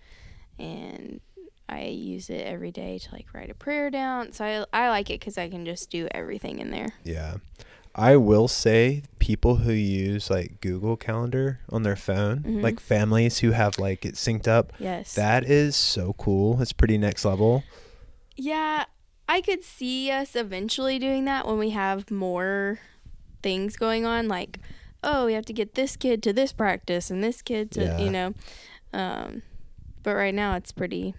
and 0.57 1.21
I 1.69 1.85
use 1.85 2.29
it 2.29 2.45
every 2.45 2.71
day 2.71 2.99
to 2.99 3.09
like 3.13 3.27
write 3.33 3.49
a 3.49 3.53
prayer 3.55 3.89
down. 3.89 4.31
So 4.33 4.45
I 4.71 4.85
I 4.85 4.89
like 4.89 5.09
it 5.09 5.19
cuz 5.21 5.37
I 5.37 5.49
can 5.49 5.65
just 5.65 5.89
do 5.89 6.07
everything 6.11 6.59
in 6.59 6.71
there. 6.71 6.93
Yeah. 7.03 7.35
I 7.95 8.15
will 8.17 8.47
say 8.47 9.03
people 9.19 9.57
who 9.57 9.71
use 9.71 10.29
like 10.29 10.59
Google 10.61 10.97
Calendar 10.97 11.59
on 11.69 11.83
their 11.83 11.95
phone, 11.95 12.39
Mhm. 12.39 12.63
like 12.63 12.79
families 12.79 13.39
who 13.39 13.51
have 13.51 13.77
like 13.77 14.03
it 14.03 14.15
synced 14.15 14.47
up, 14.47 14.73
Yes. 14.79 15.13
that 15.13 15.43
is 15.49 15.75
so 15.75 16.13
cool. 16.17 16.59
It's 16.61 16.73
pretty 16.73 16.97
next 16.97 17.23
level. 17.23 17.63
Yeah, 18.35 18.85
I 19.29 19.41
could 19.41 19.63
see 19.63 20.09
us 20.11 20.35
eventually 20.35 20.97
doing 20.99 21.25
that 21.25 21.45
when 21.47 21.59
we 21.59 21.69
have 21.69 22.09
more 22.11 22.79
things 23.43 23.75
going 23.77 24.05
on 24.05 24.27
like 24.27 24.59
oh, 25.05 25.25
we 25.25 25.33
have 25.33 25.45
to 25.45 25.51
get 25.53 25.75
this 25.75 25.97
kid 25.97 26.23
to 26.23 26.31
this 26.31 26.53
practice 26.53 27.11
and 27.11 27.21
this 27.21 27.41
kid 27.41 27.69
to, 27.71 27.83
Yeah. 27.83 27.97
you 27.99 28.09
know. 28.09 28.33
Um 28.93 29.43
but 30.01 30.15
right 30.15 30.33
now 30.33 30.55
it's 30.55 30.71
pretty 30.71 31.13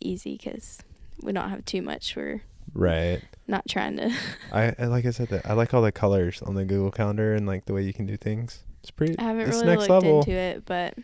easy 0.00 0.36
cuz 0.38 0.78
we 1.22 1.32
don't 1.32 1.50
have 1.50 1.64
too 1.64 1.82
much. 1.82 2.16
We're 2.16 2.42
Right. 2.72 3.20
not 3.48 3.66
trying 3.68 3.96
to 3.96 4.12
I, 4.52 4.74
I 4.78 4.86
like 4.86 5.04
I 5.06 5.10
said 5.10 5.28
that 5.28 5.44
I 5.46 5.52
like 5.54 5.74
all 5.74 5.82
the 5.82 5.92
colors 5.92 6.40
on 6.42 6.54
the 6.54 6.64
Google 6.64 6.90
Calendar 6.90 7.34
and 7.34 7.46
like 7.46 7.64
the 7.66 7.72
way 7.74 7.82
you 7.82 7.92
can 7.92 8.06
do 8.06 8.16
things. 8.16 8.62
It's 8.80 8.90
pretty 8.90 9.18
I 9.18 9.22
haven't 9.24 9.48
really 9.48 9.76
looked 9.76 9.90
level. 9.90 10.20
into 10.20 10.30
it, 10.32 10.64
but 10.64 10.94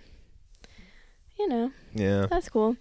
you 1.39 1.49
know, 1.49 1.73
Yeah. 1.95 2.27
that's 2.31 2.49
cool. 2.49 2.77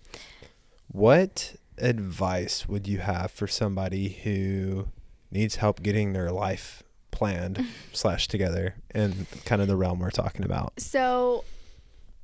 What 0.87 1.55
advice 1.77 2.67
would 2.69 2.87
you 2.87 2.99
have 2.99 3.31
for 3.31 3.47
somebody 3.47 4.09
who 4.23 4.87
needs 5.31 5.57
help 5.57 5.81
getting 5.83 6.13
their 6.13 6.31
life 6.31 6.81
planned 7.11 7.65
slash 7.93 8.27
together 8.29 8.75
in 8.93 9.27
kind 9.45 9.61
of 9.61 9.67
the 9.67 9.75
realm 9.75 9.99
we're 9.99 10.09
talking 10.11 10.45
about? 10.45 10.79
So, 10.79 11.43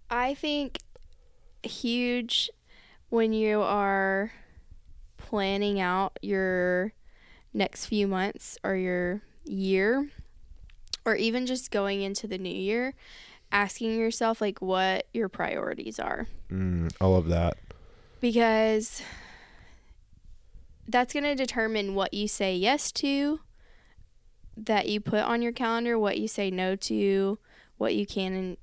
I 0.10 0.34
think 0.34 0.78
huge 1.64 2.50
when 3.12 3.34
you 3.34 3.62
are 3.62 4.32
planning 5.18 5.80
out 5.82 6.18
your 6.22 6.94
next 7.54 7.86
few 7.86 8.08
months 8.08 8.58
or 8.64 8.76
your 8.76 9.22
year, 9.44 10.10
or 11.04 11.16
even 11.16 11.46
just 11.46 11.72
going 11.72 12.02
into 12.02 12.26
the 12.26 12.38
new 12.38 12.50
year, 12.50 12.94
asking 13.52 14.00
yourself 14.00 14.40
like 14.40 14.62
what 14.62 15.08
your 15.14 15.28
priorities 15.28 16.00
are. 16.00 16.28
Mm, 16.50 16.90
I 17.02 17.06
love 17.06 17.28
that. 17.28 17.58
Because 18.22 19.02
that's 20.88 21.14
going 21.14 21.26
to 21.26 21.36
determine 21.36 21.96
what 21.96 22.14
you 22.14 22.30
say 22.30 22.56
yes 22.56 22.94
to, 22.94 23.42
that 24.56 24.88
you 24.88 25.02
put 25.02 25.24
on 25.24 25.42
your 25.42 25.52
calendar, 25.52 26.00
what 26.00 26.18
you 26.18 26.30
say 26.30 26.50
no 26.50 26.78
to, 26.78 27.40
what 27.78 27.94
you 27.94 28.06
can 28.06 28.34
and 28.34 28.58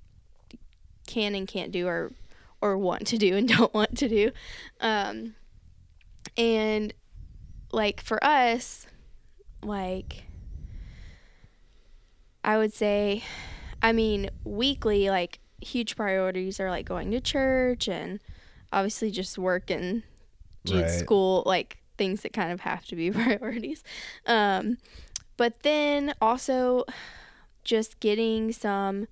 can 1.07 1.35
and 1.35 1.47
can't 1.47 1.71
do 1.71 1.87
or 1.87 2.12
or 2.60 2.76
want 2.76 3.06
to 3.08 3.18
do 3.18 3.36
and 3.36 3.48
don't 3.48 3.72
want 3.74 3.96
to 3.98 4.08
do. 4.08 4.30
Um 4.80 5.34
and 6.36 6.92
like 7.72 8.00
for 8.00 8.22
us, 8.24 8.86
like 9.62 10.24
I 12.44 12.56
would 12.58 12.72
say 12.72 13.22
I 13.82 13.92
mean, 13.92 14.30
weekly 14.44 15.08
like 15.10 15.38
huge 15.60 15.96
priorities 15.96 16.60
are 16.60 16.70
like 16.70 16.86
going 16.86 17.10
to 17.12 17.20
church 17.20 17.88
and 17.88 18.20
obviously 18.72 19.10
just 19.10 19.38
work 19.38 19.70
and 19.70 20.02
Right. 20.70 20.90
school 20.90 21.42
like 21.46 21.78
things 21.96 22.20
that 22.22 22.32
kind 22.32 22.52
of 22.52 22.60
have 22.60 22.84
to 22.86 22.96
be 22.96 23.10
priorities. 23.12 23.82
Um 24.26 24.78
but 25.36 25.62
then 25.62 26.14
also 26.20 26.84
just 27.64 28.00
getting 28.00 28.50
some 28.52 29.06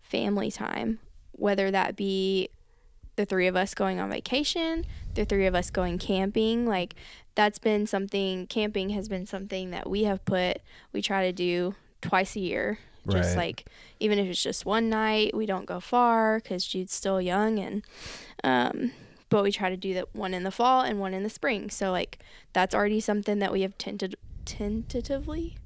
family 0.00 0.50
time, 0.50 1.00
whether 1.38 1.70
that 1.70 1.96
be 1.96 2.48
the 3.16 3.24
three 3.24 3.46
of 3.46 3.54
us 3.56 3.74
going 3.74 4.00
on 4.00 4.10
vacation, 4.10 4.84
the 5.14 5.24
three 5.24 5.46
of 5.46 5.54
us 5.54 5.70
going 5.70 5.98
camping. 5.98 6.66
Like, 6.66 6.94
that's 7.34 7.58
been 7.58 7.86
something, 7.86 8.46
camping 8.48 8.90
has 8.90 9.08
been 9.08 9.26
something 9.26 9.70
that 9.70 9.88
we 9.88 10.04
have 10.04 10.24
put, 10.24 10.58
we 10.92 11.00
try 11.02 11.24
to 11.26 11.32
do 11.32 11.74
twice 12.02 12.34
a 12.36 12.40
year. 12.40 12.78
Just 13.08 13.30
Right. 13.36 13.46
like, 13.48 13.66
even 14.00 14.18
if 14.18 14.26
it's 14.26 14.42
just 14.42 14.64
one 14.64 14.88
night, 14.88 15.36
we 15.36 15.44
don't 15.46 15.66
go 15.66 15.78
far 15.78 16.40
because 16.40 16.66
Jude's 16.66 16.94
still 16.94 17.20
young. 17.20 17.58
And, 17.58 17.82
um, 18.42 18.92
but 19.28 19.42
we 19.42 19.52
try 19.52 19.68
to 19.68 19.76
do 19.76 19.92
that 19.94 20.14
one 20.14 20.32
in 20.32 20.42
the 20.42 20.50
fall 20.50 20.80
and 20.80 20.98
one 20.98 21.12
in 21.12 21.22
the 21.22 21.28
spring. 21.30 21.68
So, 21.70 21.92
like, 21.92 22.18
that's 22.54 22.74
already 22.74 23.00
something 23.00 23.40
that 23.40 23.52
we 23.52 23.60
have 23.60 23.76
tended, 23.76 24.14
tentatively, 24.44 25.56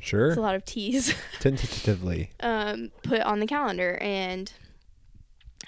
Sure. 0.00 0.28
it's 0.28 0.36
a 0.36 0.40
lot 0.40 0.54
of 0.54 0.64
T's. 0.64 1.14
Tentatively. 1.40 2.30
um, 2.40 2.90
put 3.02 3.20
on 3.20 3.38
the 3.40 3.46
calendar 3.46 3.96
and 4.00 4.52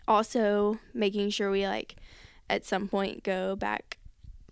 also 0.06 0.78
making 0.92 1.30
sure 1.30 1.50
we 1.50 1.66
like 1.66 1.96
at 2.50 2.64
some 2.64 2.88
point 2.88 3.22
go 3.22 3.56
back 3.56 3.98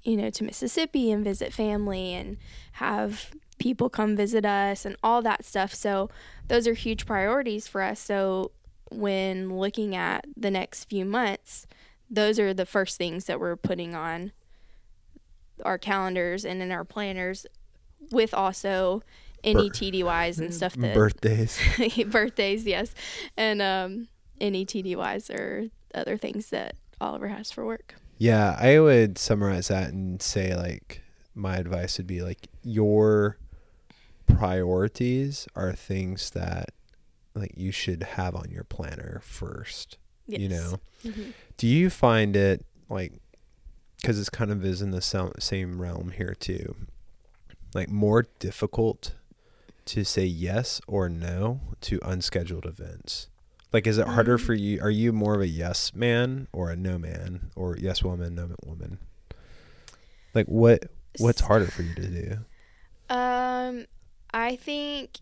you 0.03 0.17
know 0.17 0.31
to 0.31 0.45
mississippi 0.45 1.11
and 1.11 1.25
visit 1.25 1.53
family 1.53 2.15
and 2.15 2.37
have 2.73 3.31
people 3.59 3.91
come 3.91 4.17
visit 4.17 4.47
us 4.47 4.87
and 4.87 4.97
all 5.03 5.21
that 5.21 5.45
stuff. 5.45 5.75
So 5.75 6.09
those 6.49 6.67
are 6.67 6.73
huge 6.73 7.05
priorities 7.05 7.69
for 7.69 7.83
us. 7.83 8.01
So 8.01 8.53
when 8.91 9.59
looking 9.59 9.95
at 9.95 10.25
the 10.35 10.51
next 10.51 10.85
few 10.85 11.05
months 11.05 11.67
those 12.11 12.39
are 12.41 12.53
the 12.53 12.67
first 12.67 12.99
things 12.99 13.27
that 13.27 13.39
we're 13.39 13.57
putting 13.57 13.95
on 13.95 14.33
our 15.65 15.79
calendars 15.79 16.45
and 16.45 16.61
in 16.61 16.73
our 16.73 16.85
planners 16.85 17.47
with 18.11 18.35
also 18.35 19.03
any 19.45 19.71
TDYs 19.71 20.39
and 20.39 20.53
stuff 20.55 20.75
that 20.75 20.95
Birthdays. 20.95 21.59
birthdays, 22.07 22.67
yes, 22.67 22.93
and 23.37 23.63
um, 23.63 24.09
any 24.41 24.65
TDYs 24.65 25.31
or 25.31 25.69
other 25.95 26.17
things 26.17 26.51
that 26.51 26.77
Oliver 27.01 27.29
has 27.29 27.51
for 27.51 27.65
work. 27.65 27.95
Yeah, 28.19 28.57
I 28.61 28.79
would 28.81 29.19
summarize 29.19 29.69
that 29.69 29.93
and 29.93 30.21
say 30.21 30.55
like 30.55 31.03
my 31.35 31.57
advice 31.57 31.97
would 31.99 32.07
be 32.07 32.21
like 32.21 32.49
your 32.63 33.39
priorities 34.27 35.47
are 35.55 35.73
things 35.73 36.31
that 36.31 36.71
like 37.35 37.53
you 37.57 37.73
should 37.73 38.03
have 38.03 38.35
on 38.35 38.51
your 38.51 38.65
planner 38.65 39.21
first. 39.25 39.99
Yes. 40.27 40.41
You 40.41 40.49
know. 40.49 40.81
Mhm. 41.05 41.33
Do 41.57 41.67
you 41.67 41.91
find 41.91 42.37
it 42.37 42.65
like 42.89 43.13
cuz 44.05 44.19
it's 44.19 44.31
kind 44.31 44.51
of 44.51 44.65
is 44.65 44.83
in 44.83 44.91
the 44.91 45.33
same 45.39 45.81
realm 45.81 46.13
here 46.13 46.35
too. 46.35 46.77
Like 47.75 47.89
more 47.89 48.27
difficult 48.39 49.15
to 49.87 50.05
say 50.05 50.25
yes 50.25 50.81
or 50.87 51.09
no 51.09 51.61
to 51.83 51.99
unscheduled 52.03 52.67
events? 52.67 53.29
Like 53.73 53.87
is 53.87 53.99
it 53.99 54.07
harder 54.09 54.35
Um, 54.35 54.39
for 54.39 54.55
you 54.55 54.81
are 54.81 54.91
you 54.91 55.13
more 55.13 55.35
of 55.35 55.41
a 55.41 55.47
yes 55.49 55.95
man 55.95 56.49
or 56.53 56.71
a 56.71 56.77
no 56.77 56.99
man 56.99 57.51
or 57.57 57.77
yes 57.77 58.03
woman 58.03 58.35
no 58.35 58.51
woman? 58.65 58.99
Like 60.35 60.47
what 60.47 60.85
what's 61.19 61.41
harder 61.41 61.67
for 61.67 61.83
you 61.83 61.95
to 61.95 62.09
do? 62.09 63.15
Um, 63.15 63.87
I 64.33 64.57
think 64.57 65.19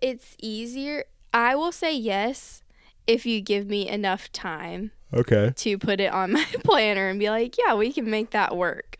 it's 0.00 0.36
easier. 0.40 1.04
I 1.32 1.54
will 1.54 1.72
say 1.72 1.94
yes 1.94 2.62
if 3.06 3.26
you 3.26 3.40
give 3.40 3.66
me 3.66 3.88
enough 3.88 4.30
time 4.32 4.92
Okay. 5.12 5.52
to 5.56 5.78
put 5.78 6.00
it 6.00 6.12
on 6.12 6.32
my 6.34 6.44
planner 6.64 7.08
and 7.08 7.18
be 7.18 7.30
like, 7.30 7.56
yeah, 7.58 7.74
we 7.74 7.92
can 7.92 8.08
make 8.10 8.30
that 8.30 8.56
work. 8.56 8.98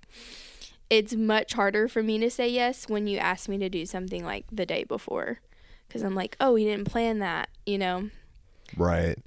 It's 0.88 1.14
much 1.14 1.54
harder 1.54 1.88
for 1.88 2.02
me 2.02 2.18
to 2.18 2.30
say 2.30 2.48
yes 2.48 2.88
when 2.88 3.06
you 3.06 3.18
ask 3.18 3.48
me 3.48 3.58
to 3.58 3.68
do 3.68 3.84
something 3.86 4.24
like 4.24 4.44
the 4.52 4.66
day 4.66 4.84
before. 4.84 5.40
Because 5.86 6.02
I'm 6.02 6.14
like, 6.14 6.36
oh, 6.40 6.52
we 6.52 6.64
didn't 6.64 6.86
plan 6.86 7.20
that, 7.20 7.48
you 7.64 7.78
know? 7.78 8.10
Right. 8.76 9.18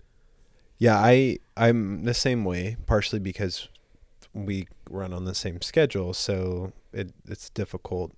Yeah, 0.77 0.97
I 0.97 1.37
I'm 1.57 2.03
the 2.03 2.13
same 2.13 2.45
way, 2.45 2.77
partially 2.85 3.19
because 3.19 3.67
we 4.33 4.67
run 4.89 5.13
on 5.13 5.25
the 5.25 5.35
same 5.35 5.61
schedule, 5.61 6.13
so 6.13 6.71
it 6.93 7.11
it's 7.27 7.49
difficult. 7.49 8.11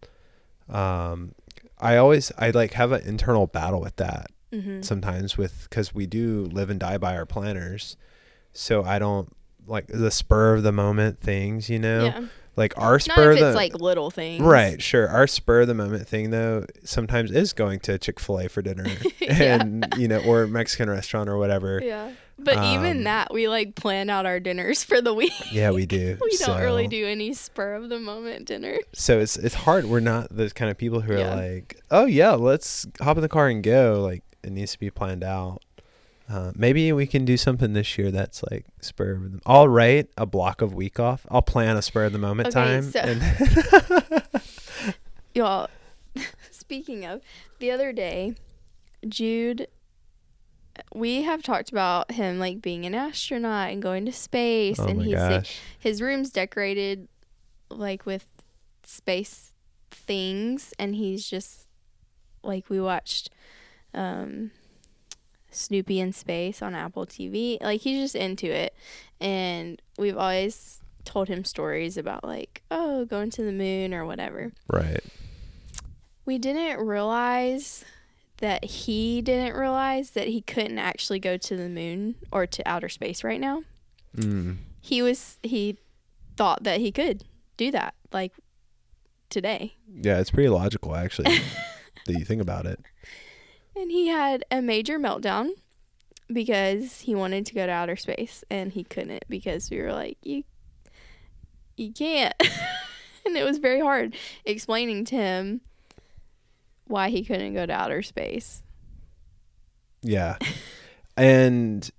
Um 0.70 1.34
I 1.80 1.98
always 1.98 2.32
I 2.38 2.52
like 2.52 2.74
have 2.74 2.92
an 2.92 3.02
internal 3.04 3.48
battle 3.48 3.82
with 3.82 3.96
that 3.98 4.32
Mm-hmm. 4.52 4.82
sometimes 4.82 5.38
with 5.38 5.70
cuz 5.70 5.94
we 5.96 6.06
do 6.06 6.44
live 6.52 6.70
and 6.70 6.78
die 6.80 6.98
by 6.98 7.16
our 7.16 7.26
planners. 7.26 7.96
So 8.52 8.84
I 8.84 9.00
don't 9.00 9.34
like 9.66 9.88
the 9.88 10.12
spur 10.12 10.56
of 10.56 10.64
the 10.64 10.74
moment 10.74 11.22
things, 11.22 11.70
you 11.70 11.80
know. 11.80 12.04
Yeah. 12.06 12.26
Like 12.58 12.78
our 12.78 12.94
Not 12.94 13.02
spur 13.04 13.32
if 13.32 13.38
of 13.38 13.44
it's 13.44 13.52
the 13.52 13.56
like 13.56 13.76
little 13.76 14.12
things. 14.12 14.42
right, 14.44 14.82
sure. 14.82 15.08
Our 15.08 15.26
spur 15.26 15.62
of 15.62 15.68
the 15.68 15.74
moment 15.74 16.08
thing 16.08 16.32
though 16.32 16.66
sometimes 16.84 17.32
is 17.32 17.54
going 17.54 17.80
to 17.82 17.98
Chick 17.98 18.20
Fil 18.20 18.40
A 18.42 18.50
for 18.50 18.62
dinner, 18.62 18.86
Yeah. 19.22 19.62
and 19.62 19.88
you 19.98 20.08
know, 20.08 20.20
or 20.20 20.48
Mexican 20.48 20.90
restaurant 20.90 21.30
or 21.30 21.38
whatever. 21.38 21.80
Yeah. 21.84 22.12
But 22.38 22.58
Um, 22.58 22.76
even 22.76 23.04
that, 23.04 23.32
we 23.34 23.48
like 23.48 23.76
plan 23.76 24.10
out 24.10 24.26
our 24.26 24.40
dinners 24.40 24.84
for 24.84 25.00
the 25.00 25.14
week. 25.22 25.32
Yeah, 25.52 25.72
we 25.72 25.86
do. 25.86 26.18
we 26.22 26.36
don't 26.38 26.60
really 26.60 26.88
do 26.88 27.06
any 27.08 27.34
spur 27.34 27.76
of 27.76 27.88
the 27.90 28.00
moment 28.00 28.46
dinner. 28.48 28.78
So 28.94 29.20
it's 29.20 29.38
it's 29.38 29.56
hard. 29.56 29.86
We're 29.86 30.00
not 30.02 30.28
those 30.36 30.52
kind 30.52 30.70
of 30.70 30.78
people 30.78 31.00
who 31.02 31.14
are 31.14 31.20
Yeah. 31.20 31.36
like, 31.36 31.80
oh 31.90 32.06
yeah, 32.06 32.32
let's 32.32 32.86
hop 33.00 33.16
in 33.18 33.22
the 33.22 33.30
car 33.30 33.48
and 33.48 33.64
go. 33.64 34.02
Like 34.02 34.24
it 34.44 34.52
needs 34.52 34.72
to 34.74 34.80
be 34.80 34.90
planned 34.90 35.24
out. 35.24 35.62
Uh, 36.32 36.52
maybe 36.56 36.94
we 36.94 37.06
can 37.06 37.26
do 37.26 37.36
something 37.36 37.74
this 37.74 37.98
year 37.98 38.10
that's 38.10 38.42
like 38.50 38.66
spur 38.80 39.16
of 39.16 39.32
the. 39.34 39.40
I'll 39.46 39.68
write 39.68 40.08
a 40.18 40.26
block 40.26 40.62
of 40.62 40.74
week 40.74 40.98
off. 41.00 41.26
I'll 41.30 41.42
plan 41.42 41.76
a 41.76 41.82
spur 41.82 42.06
of 42.06 42.14
the 42.14 42.20
moment 42.20 42.48
Okay, 42.50 42.54
time. 42.54 42.84
so- 42.84 43.00
and 43.00 44.24
Y'all, 45.36 45.70
speaking 46.52 47.06
of, 47.06 47.22
the 47.60 47.72
other 47.72 47.92
day, 47.92 48.36
Jude, 49.08 49.68
we 50.94 51.24
have 51.24 51.44
talked 51.44 51.70
about 51.70 52.12
him 52.12 52.40
like 52.40 52.62
being 52.62 52.86
an 52.86 52.96
astronaut 52.96 53.72
and 53.72 53.82
going 53.82 54.06
to 54.06 54.14
space, 54.14 54.80
oh 54.80 54.88
and 54.88 55.02
he's 55.02 55.16
gosh, 55.16 55.60
his 55.80 56.02
room's 56.02 56.30
decorated 56.30 57.08
like 57.70 58.06
with 58.06 58.26
space 58.86 59.52
things, 59.90 60.74
and 60.80 60.96
he's 60.96 61.30
just 61.30 61.68
like 62.44 62.70
we 62.70 62.80
watched 62.82 63.30
um 63.94 64.52
Snoopy 65.52 66.00
in 66.00 66.14
space 66.14 66.62
on 66.62 66.76
Apple 66.76 67.06
TV. 67.06 67.62
Like 67.62 67.82
he's 67.82 68.02
just 68.02 68.16
into 68.16 68.48
it, 68.48 68.74
and 69.20 69.82
we've 69.98 70.18
always 70.18 70.80
told 71.04 71.28
him 71.28 71.44
stories 71.44 71.98
about 71.98 72.24
like 72.24 72.62
oh 72.70 73.06
going 73.06 73.30
to 73.32 73.44
the 73.44 73.52
moon 73.52 73.94
or 73.94 74.06
whatever. 74.06 74.52
right? 74.72 75.02
We 76.26 76.38
didn't 76.38 76.86
realize 76.86 77.84
that 78.38 78.64
he 78.64 79.22
didn't 79.22 79.56
realize 79.60 80.12
that 80.12 80.28
he 80.28 80.42
couldn't 80.42 80.80
actually 80.80 81.20
go 81.20 81.38
to 81.38 81.56
the 81.56 81.70
moon 81.70 82.16
or 82.32 82.48
to 82.48 82.68
outer 82.68 82.90
space 82.90 83.24
right 83.24 83.40
now. 83.40 83.64
Mm. 84.16 84.58
He 84.82 85.02
was 85.02 85.40
he 85.44 85.78
thought 86.38 86.64
that 86.64 86.80
he 86.80 86.92
could 86.92 87.24
do 87.58 87.72
that 87.72 87.94
like 88.12 88.34
today. 89.30 89.76
Yeah, 89.88 90.20
it's 90.20 90.32
pretty 90.32 90.50
logical 90.50 90.96
actually. 90.96 91.40
that 92.06 92.14
you 92.14 92.26
think 92.26 92.42
about 92.42 92.66
it. 92.66 92.80
And 93.76 93.92
he 93.92 94.08
had 94.08 94.44
a 94.52 94.62
major 94.62 95.00
meltdown 95.00 95.52
because 96.28 97.02
he 97.02 97.16
wanted 97.16 97.46
to 97.46 97.54
go 97.54 97.66
to 97.66 97.72
outer 97.72 97.96
space 97.96 98.44
and 98.50 98.72
he 98.72 98.84
couldn't 98.84 99.26
because 99.30 99.70
we 99.70 99.82
were 99.82 99.94
like 99.94 100.18
you 100.22 100.44
you 101.78 101.92
can't. 101.92 102.36
and 103.26 103.36
it 103.36 103.44
was 103.44 103.58
very 103.58 103.80
hard 103.80 104.16
explaining 104.46 105.06
to 105.06 105.16
him 105.16 105.62
why 106.86 107.10
he 107.10 107.24
couldn't 107.24 107.54
go 107.54 107.66
to 107.66 107.74
outer 107.74 108.02
space. 108.02 108.64
Yeah. 110.02 110.38
and 111.18 111.90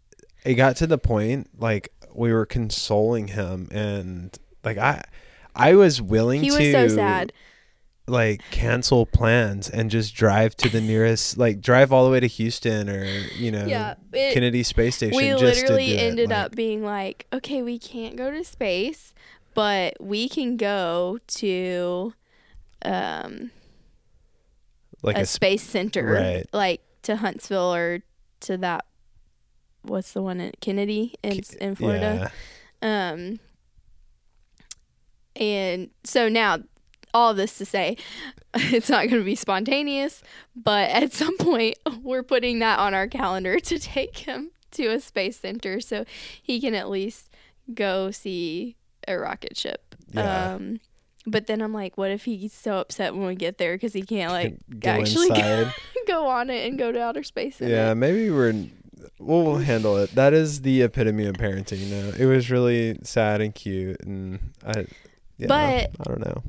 it 0.45 0.55
got 0.55 0.76
to 0.76 0.87
the 0.87 0.99
point 0.99 1.49
like 1.59 1.93
we 2.14 2.33
were 2.33 2.47
consoling 2.47 3.29
him 3.29 3.69
and 3.71 4.37
like 4.64 4.79
I 4.79 5.02
I 5.55 5.75
was 5.75 6.00
willing 6.00 6.41
to 6.41 6.45
He 6.45 6.50
was 6.50 6.73
so 6.73 6.88
sad. 6.88 7.33
Like 8.09 8.43
cancel 8.51 9.07
plans 9.07 9.71
and 9.71 9.91
just 9.91 10.15
drive 10.15 10.57
to 10.57 10.69
the 10.69 10.81
nearest 10.81 11.39
like 11.39 11.61
drive 11.61 11.93
all 11.93 12.05
the 12.05 12.11
way 12.11 12.19
to 12.19 12.27
Houston 12.27 12.89
or 12.91 13.05
you 13.05 13.51
know 13.53 13.65
Yeah, 13.67 13.95
it- 14.13 14.35
Kennedy 14.35 14.63
Space 14.65 14.97
Station 14.97 15.17
we 15.17 15.29
just 15.31 15.43
literally 15.63 15.87
to 15.87 15.93
do 15.93 15.99
it. 15.99 16.07
ended 16.09 16.31
Like, 16.31 16.39
up 16.39 16.55
being 16.57 16.83
like, 16.83 17.27
okay, 17.33 17.63
we 17.63 17.79
can't 17.79 18.17
go 18.17 18.31
to 18.31 18.43
space, 18.45 19.15
but 19.55 19.95
we 20.01 20.29
can 20.29 20.57
go 20.57 21.19
to 21.29 22.13
um, 22.85 23.51
like 25.03 25.17
a, 25.17 25.21
a, 25.21 25.27
sp- 25.27 25.35
space 25.37 25.63
center, 25.63 26.05
right. 26.05 26.47
like 26.53 26.81
to 27.03 27.17
Huntsville 27.17 27.73
or 27.75 28.01
to 28.41 28.57
that. 28.59 28.85
What's 29.83 30.13
the 30.13 30.23
one 30.23 30.41
in 30.41 30.53
Kennedy 30.61 31.15
in 31.23 31.41
in 31.61 31.75
Florida? 31.77 32.33
Um, 32.83 33.38
and 35.37 35.91
so 36.05 36.29
now, 36.29 36.59
all 37.14 37.35
this 37.35 37.59
to 37.59 37.64
say, 37.64 37.96
it's 38.55 38.88
not 38.88 39.09
going 39.09 39.20
to 39.20 39.25
be 39.25 39.35
spontaneous, 39.35 40.22
but 40.57 40.90
at 40.90 41.12
some 41.12 41.37
point, 41.38 41.77
we're 42.03 42.22
putting 42.22 42.59
that 42.61 42.79
on 42.79 42.94
our 42.94 43.07
calendar 43.07 43.59
to 43.61 43.79
take 43.79 44.18
him 44.18 44.51
to 44.72 44.87
a 44.87 45.01
space 45.01 45.38
center 45.40 45.81
so 45.81 46.05
he 46.42 46.61
can 46.61 46.75
at 46.75 46.88
least 46.88 47.29
go 47.75 48.11
see 48.11 48.77
a 49.07 49.18
rocket 49.18 49.57
ship. 49.57 49.94
Yeah. 50.12 50.55
Um, 50.55 50.81
but 51.27 51.46
then 51.46 51.61
I'm 51.62 51.72
like, 51.72 51.96
what 51.96 52.11
if 52.11 52.25
he's 52.25 52.53
so 52.53 52.79
upset 52.79 53.14
when 53.14 53.27
we 53.27 53.35
get 53.37 53.59
there 53.59 53.75
because 53.75 53.92
he 53.92 54.03
can't 54.03 54.33
like 54.33 54.57
Go 54.81 54.90
actually 54.90 55.29
go, 55.29 55.35
inside. 55.35 55.72
go 56.09 56.27
on 56.27 56.51
it 56.51 56.66
and 56.66 56.79
go 56.79 56.90
to 56.90 57.01
outer 57.01 57.22
space? 57.22 57.61
yeah, 57.61 57.92
it? 57.92 57.94
maybe 57.94 58.29
we're 58.31 58.66
we'll 59.18 59.59
handle 59.59 59.96
it. 59.98 60.14
That 60.14 60.33
is 60.33 60.62
the 60.62 60.83
epitome 60.83 61.27
of 61.27 61.37
parenting. 61.37 61.90
No, 61.90 62.12
it 62.18 62.27
was 62.27 62.51
really 62.51 62.98
sad 63.05 63.40
and 63.40 63.55
cute, 63.55 64.01
and 64.03 64.38
I. 64.66 64.87
Yeah, 65.38 65.46
But- 65.48 65.90
I 66.01 66.05
don't 66.07 66.20
know. 66.25 66.42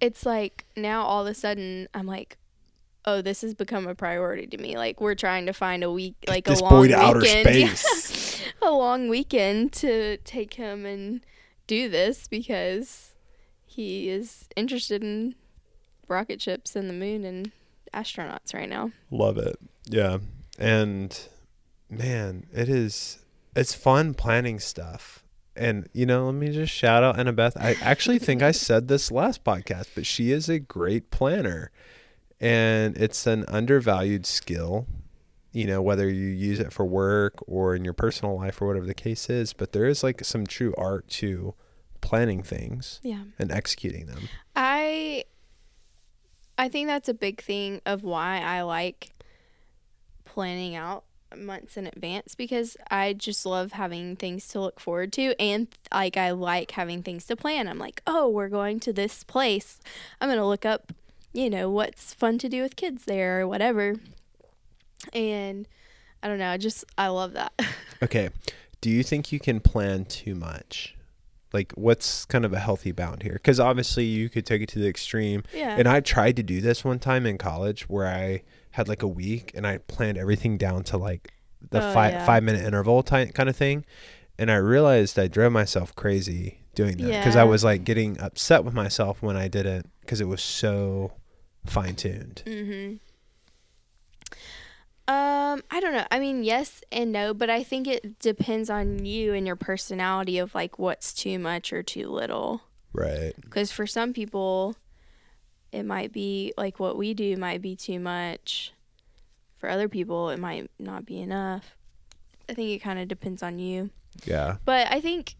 It's 0.00 0.24
like 0.26 0.64
now 0.76 1.02
all 1.02 1.22
of 1.22 1.30
a 1.30 1.34
sudden 1.34 1.88
I'm 1.94 2.06
like, 2.06 2.36
oh, 3.04 3.22
this 3.22 3.40
has 3.42 3.54
become 3.54 3.86
a 3.86 3.94
priority 3.94 4.46
to 4.46 4.58
me. 4.58 4.76
Like 4.76 5.00
we're 5.00 5.14
trying 5.14 5.46
to 5.46 5.52
find 5.52 5.82
a 5.82 5.90
week, 5.90 6.16
like 6.28 6.44
this 6.44 6.60
a 6.60 6.64
long 6.64 6.72
boy 6.72 6.88
to 6.88 6.94
outer 6.94 7.20
weekend, 7.20 7.48
yeah, 7.56 7.74
space. 7.74 8.42
a 8.62 8.70
long 8.70 9.08
weekend 9.08 9.72
to 9.74 10.18
take 10.18 10.54
him 10.54 10.84
and 10.84 11.24
do 11.66 11.88
this 11.88 12.28
because 12.28 13.14
he 13.64 14.08
is 14.08 14.48
interested 14.56 15.02
in 15.02 15.34
rocket 16.08 16.40
ships 16.40 16.74
and 16.74 16.88
the 16.88 16.94
moon 16.94 17.24
and 17.24 17.52
astronauts 17.94 18.54
right 18.54 18.68
now. 18.68 18.90
Love 19.10 19.38
it. 19.38 19.58
Yeah. 19.86 20.18
And 20.58 21.18
man, 21.88 22.46
it 22.52 22.68
is 22.68 23.18
it's 23.54 23.74
fun 23.74 24.14
planning 24.14 24.58
stuff. 24.58 25.24
And 25.58 25.88
you 25.92 26.06
know, 26.06 26.26
let 26.26 26.34
me 26.36 26.50
just 26.50 26.72
shout 26.72 27.02
out 27.02 27.16
Annabeth. 27.16 27.56
I 27.56 27.74
actually 27.82 28.18
think 28.18 28.42
I 28.42 28.52
said 28.52 28.88
this 28.88 29.10
last 29.10 29.44
podcast, 29.44 29.88
but 29.94 30.06
she 30.06 30.30
is 30.30 30.48
a 30.48 30.58
great 30.58 31.10
planner. 31.10 31.70
And 32.40 32.96
it's 32.96 33.26
an 33.26 33.44
undervalued 33.48 34.24
skill, 34.24 34.86
you 35.52 35.66
know, 35.66 35.82
whether 35.82 36.08
you 36.08 36.26
use 36.28 36.60
it 36.60 36.72
for 36.72 36.86
work 36.86 37.34
or 37.48 37.74
in 37.74 37.84
your 37.84 37.94
personal 37.94 38.36
life 38.36 38.62
or 38.62 38.68
whatever 38.68 38.86
the 38.86 38.94
case 38.94 39.28
is, 39.28 39.52
but 39.52 39.72
there 39.72 39.86
is 39.86 40.04
like 40.04 40.24
some 40.24 40.46
true 40.46 40.72
art 40.78 41.08
to 41.08 41.54
planning 42.00 42.44
things 42.44 43.00
Yeah. 43.02 43.24
and 43.40 43.50
executing 43.50 44.06
them. 44.06 44.28
I 44.54 45.24
I 46.56 46.68
think 46.68 46.86
that's 46.86 47.08
a 47.08 47.14
big 47.14 47.40
thing 47.42 47.80
of 47.86 48.04
why 48.04 48.40
I 48.40 48.62
like 48.62 49.10
planning 50.24 50.76
out 50.76 51.04
months 51.36 51.76
in 51.76 51.86
advance 51.86 52.34
because 52.34 52.76
I 52.90 53.12
just 53.12 53.44
love 53.44 53.72
having 53.72 54.16
things 54.16 54.48
to 54.48 54.60
look 54.60 54.80
forward 54.80 55.12
to 55.14 55.34
and 55.40 55.68
like 55.92 56.16
I 56.16 56.30
like 56.30 56.70
having 56.72 57.02
things 57.02 57.26
to 57.26 57.36
plan. 57.36 57.68
I'm 57.68 57.78
like, 57.78 58.02
"Oh, 58.06 58.28
we're 58.28 58.48
going 58.48 58.80
to 58.80 58.92
this 58.92 59.24
place. 59.24 59.80
I'm 60.20 60.28
going 60.28 60.38
to 60.38 60.46
look 60.46 60.64
up, 60.64 60.92
you 61.32 61.50
know, 61.50 61.68
what's 61.70 62.14
fun 62.14 62.38
to 62.38 62.48
do 62.48 62.62
with 62.62 62.76
kids 62.76 63.04
there 63.04 63.40
or 63.40 63.46
whatever." 63.48 63.94
And 65.12 65.68
I 66.22 66.28
don't 66.28 66.38
know, 66.38 66.50
I 66.50 66.56
just 66.56 66.84
I 66.96 67.08
love 67.08 67.32
that. 67.34 67.52
Okay. 68.00 68.30
Do 68.80 68.90
you 68.90 69.02
think 69.02 69.32
you 69.32 69.40
can 69.40 69.58
plan 69.58 70.04
too 70.04 70.36
much? 70.36 70.94
Like, 71.52 71.72
what's 71.72 72.24
kind 72.26 72.44
of 72.44 72.52
a 72.52 72.60
healthy 72.60 72.92
bound 72.92 73.24
here? 73.24 73.32
Because 73.32 73.58
obviously, 73.58 74.04
you 74.04 74.28
could 74.28 74.46
take 74.46 74.62
it 74.62 74.68
to 74.68 74.78
the 74.78 74.86
extreme. 74.86 75.42
yeah. 75.52 75.74
And 75.76 75.88
I 75.88 75.98
tried 75.98 76.36
to 76.36 76.44
do 76.44 76.60
this 76.60 76.84
one 76.84 77.00
time 77.00 77.26
in 77.26 77.38
college 77.38 77.88
where 77.88 78.06
I 78.06 78.42
had 78.78 78.88
like 78.88 79.02
a 79.02 79.08
week 79.08 79.52
and 79.54 79.66
I 79.66 79.78
planned 79.78 80.16
everything 80.16 80.56
down 80.56 80.82
to 80.84 80.96
like 80.96 81.32
the 81.70 81.82
Oh, 81.90 81.92
five 81.92 82.12
yeah. 82.14 82.24
five 82.26 82.42
minute 82.42 82.64
interval 82.64 83.02
type 83.02 83.34
kind 83.34 83.48
of 83.50 83.56
thing. 83.56 83.84
And 84.38 84.50
I 84.50 84.56
realized 84.56 85.18
I 85.18 85.26
drove 85.28 85.52
myself 85.52 85.94
crazy 85.96 86.60
doing 86.74 86.96
that 86.98 87.08
because 87.08 87.36
I 87.36 87.44
was 87.44 87.64
like 87.64 87.84
getting 87.84 88.18
upset 88.20 88.64
with 88.64 88.72
myself 88.74 89.20
when 89.20 89.36
I 89.36 89.48
didn't 89.48 89.90
because 90.00 90.20
it 90.20 90.28
was 90.28 90.40
so 90.42 91.12
fine 91.66 91.96
tuned. 91.96 92.42
Mhm. 92.46 93.00
Um, 95.08 95.62
I 95.70 95.80
don't 95.80 95.92
know. 95.94 96.04
I 96.10 96.18
mean, 96.18 96.44
yes 96.44 96.82
and 96.92 97.10
no, 97.12 97.32
but 97.32 97.48
I 97.48 97.62
think 97.62 97.86
it 97.88 98.18
depends 98.18 98.68
on 98.68 99.06
you 99.06 99.32
and 99.32 99.46
your 99.46 99.56
personality 99.56 100.38
of 100.38 100.54
like 100.54 100.78
what's 100.78 101.14
too 101.14 101.38
much 101.38 101.72
or 101.72 101.82
too 101.82 102.08
little. 102.08 102.60
Right. 102.92 103.32
Because 103.40 103.72
for 103.72 103.86
some 103.86 104.12
people, 104.12 104.76
it 105.72 105.84
might 105.84 106.12
be 106.12 106.52
like 106.56 106.78
what 106.80 106.96
we 106.96 107.14
do 107.14 107.36
might 107.36 107.60
be 107.62 107.76
too 107.76 107.98
much. 108.00 108.72
For 109.58 109.68
other 109.68 109.88
people, 109.88 110.30
it 110.30 110.38
might 110.38 110.70
not 110.78 111.04
be 111.04 111.20
enough. 111.20 111.74
I 112.48 112.54
think 112.54 112.70
it 112.70 112.78
kind 112.78 112.98
of 112.98 113.08
depends 113.08 113.42
on 113.42 113.58
you. 113.58 113.90
Yeah. 114.24 114.56
But 114.64 114.86
I 114.90 115.00
think 115.00 115.34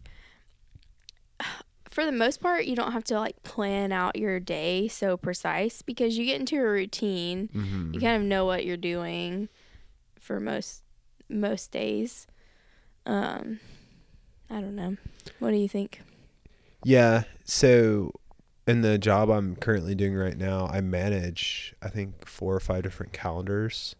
for 1.89 2.05
the 2.05 2.11
most 2.11 2.41
part, 2.41 2.65
you 2.65 2.75
don't 2.75 2.91
have 2.91 3.03
to 3.05 3.19
like 3.19 3.41
plan 3.43 3.91
out 3.91 4.15
your 4.15 4.39
day 4.39 4.87
so 4.87 5.17
precise 5.17 5.81
because 5.81 6.17
you 6.17 6.25
get 6.25 6.39
into 6.39 6.57
a 6.57 6.63
routine 6.69 7.49
Mm-hmm. 7.55 7.93
you 7.93 7.99
kind 7.99 8.17
of 8.21 8.27
know 8.27 8.45
what 8.45 8.65
you're 8.65 8.77
doing 8.77 9.49
for 10.19 10.39
most 10.39 10.83
most 11.29 11.71
days 11.71 12.27
um 13.05 13.59
i 14.49 14.55
don't 14.55 14.75
know 14.75 14.97
what 15.39 15.51
do 15.51 15.57
you 15.57 15.67
think 15.69 16.01
Yeah. 16.83 17.23
So 17.43 18.11
in 18.69 18.81
the 18.81 18.97
job 18.97 19.29
I'm 19.29 19.55
currently 19.55 19.95
doing 19.95 20.15
right 20.15 20.37
now, 20.37 20.67
I 20.67 20.81
manage 20.81 21.73
I 21.81 21.89
think 21.89 22.27
four 22.27 22.55
or 22.55 22.59
five 22.59 22.83
different 22.83 23.13
calendars. 23.13 23.95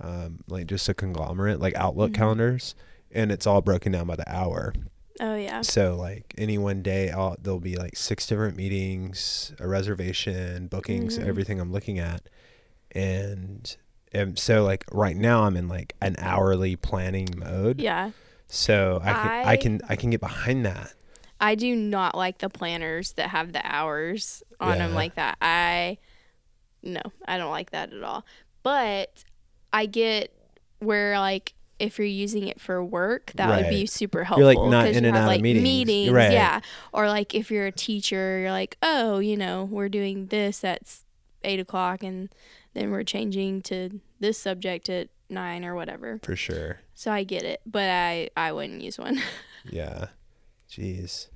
Um, 0.00 0.40
like 0.48 0.66
just 0.66 0.88
a 0.88 0.94
conglomerate, 0.94 1.60
like 1.60 1.74
Outlook 1.76 2.10
Mhm. 2.10 2.14
calendars, 2.16 2.74
and 3.12 3.30
it's 3.30 3.46
all 3.46 3.60
broken 3.62 3.92
down 3.92 4.06
by 4.08 4.16
the 4.16 4.28
hour. 4.30 4.74
Oh 5.20 5.36
yeah. 5.36 5.62
So 5.62 5.94
like 5.96 6.34
any 6.36 6.58
one 6.58 6.82
day, 6.82 7.10
I'll, 7.10 7.36
there'll 7.40 7.60
be 7.60 7.76
like 7.76 7.94
six 7.96 8.26
different 8.26 8.56
meetings, 8.56 9.52
a 9.60 9.68
reservation, 9.68 10.66
bookings, 10.66 11.16
Mhm. 11.18 11.26
everything 11.28 11.60
I'm 11.60 11.70
looking 11.72 12.00
at, 12.00 12.28
and 12.92 13.76
and 14.12 14.38
so 14.38 14.64
like 14.64 14.84
right 14.92 15.16
now 15.16 15.44
I'm 15.44 15.56
in 15.56 15.68
like 15.68 15.94
an 16.00 16.16
hourly 16.18 16.76
planning 16.76 17.28
mode. 17.36 17.80
Yeah. 17.80 18.10
So 18.48 19.00
I 19.02 19.12
can 19.12 19.30
I, 19.30 19.44
I- 19.52 19.56
can 19.56 19.80
I 19.90 19.96
can 19.96 20.10
get 20.10 20.20
behind 20.20 20.66
that. 20.66 20.92
I 21.44 21.56
do 21.56 21.76
not 21.76 22.16
like 22.16 22.38
the 22.38 22.48
planners 22.48 23.12
that 23.12 23.28
have 23.28 23.52
the 23.52 23.60
hours 23.62 24.42
on 24.58 24.78
them 24.78 24.94
like 24.94 25.16
that. 25.16 25.36
I 25.42 25.98
no, 26.82 27.02
I 27.28 27.36
don't 27.36 27.50
like 27.50 27.70
that 27.72 27.92
at 27.92 28.02
all. 28.02 28.24
But 28.62 29.24
I 29.70 29.84
get 29.84 30.32
where 30.78 31.18
like 31.18 31.52
if 31.78 31.98
you're 31.98 32.06
using 32.06 32.48
it 32.48 32.62
for 32.62 32.82
work, 32.82 33.32
that 33.34 33.60
would 33.60 33.68
be 33.68 33.84
super 33.84 34.24
helpful. 34.24 34.50
You're, 34.50 34.54
like, 34.54 34.70
not 34.70 34.86
in 34.86 35.04
and 35.04 35.14
have, 35.14 35.16
out 35.16 35.22
of 35.22 35.26
like, 35.26 35.42
meetings. 35.42 36.12
Right. 36.12 36.32
yeah. 36.32 36.60
Or 36.94 37.08
like 37.08 37.34
if 37.34 37.50
you're 37.50 37.66
a 37.66 37.72
teacher, 37.72 38.38
you're 38.40 38.50
like, 38.50 38.78
oh, 38.82 39.18
you 39.18 39.36
know, 39.36 39.64
we're 39.64 39.90
doing 39.90 40.28
this 40.28 40.64
at 40.64 41.00
eight 41.42 41.60
o'clock, 41.60 42.02
and 42.02 42.30
then 42.72 42.90
we're 42.90 43.02
changing 43.02 43.60
to 43.62 44.00
this 44.18 44.38
subject 44.38 44.88
at 44.88 45.08
nine 45.28 45.62
or 45.62 45.74
whatever. 45.74 46.20
For 46.22 46.36
sure. 46.36 46.80
So 46.94 47.12
I 47.12 47.24
get 47.24 47.42
it, 47.42 47.60
but 47.66 47.90
I 47.90 48.30
I 48.34 48.52
wouldn't 48.52 48.80
use 48.80 48.98
one. 48.98 49.20
Yeah. 49.66 50.08
Jeez. 50.70 51.28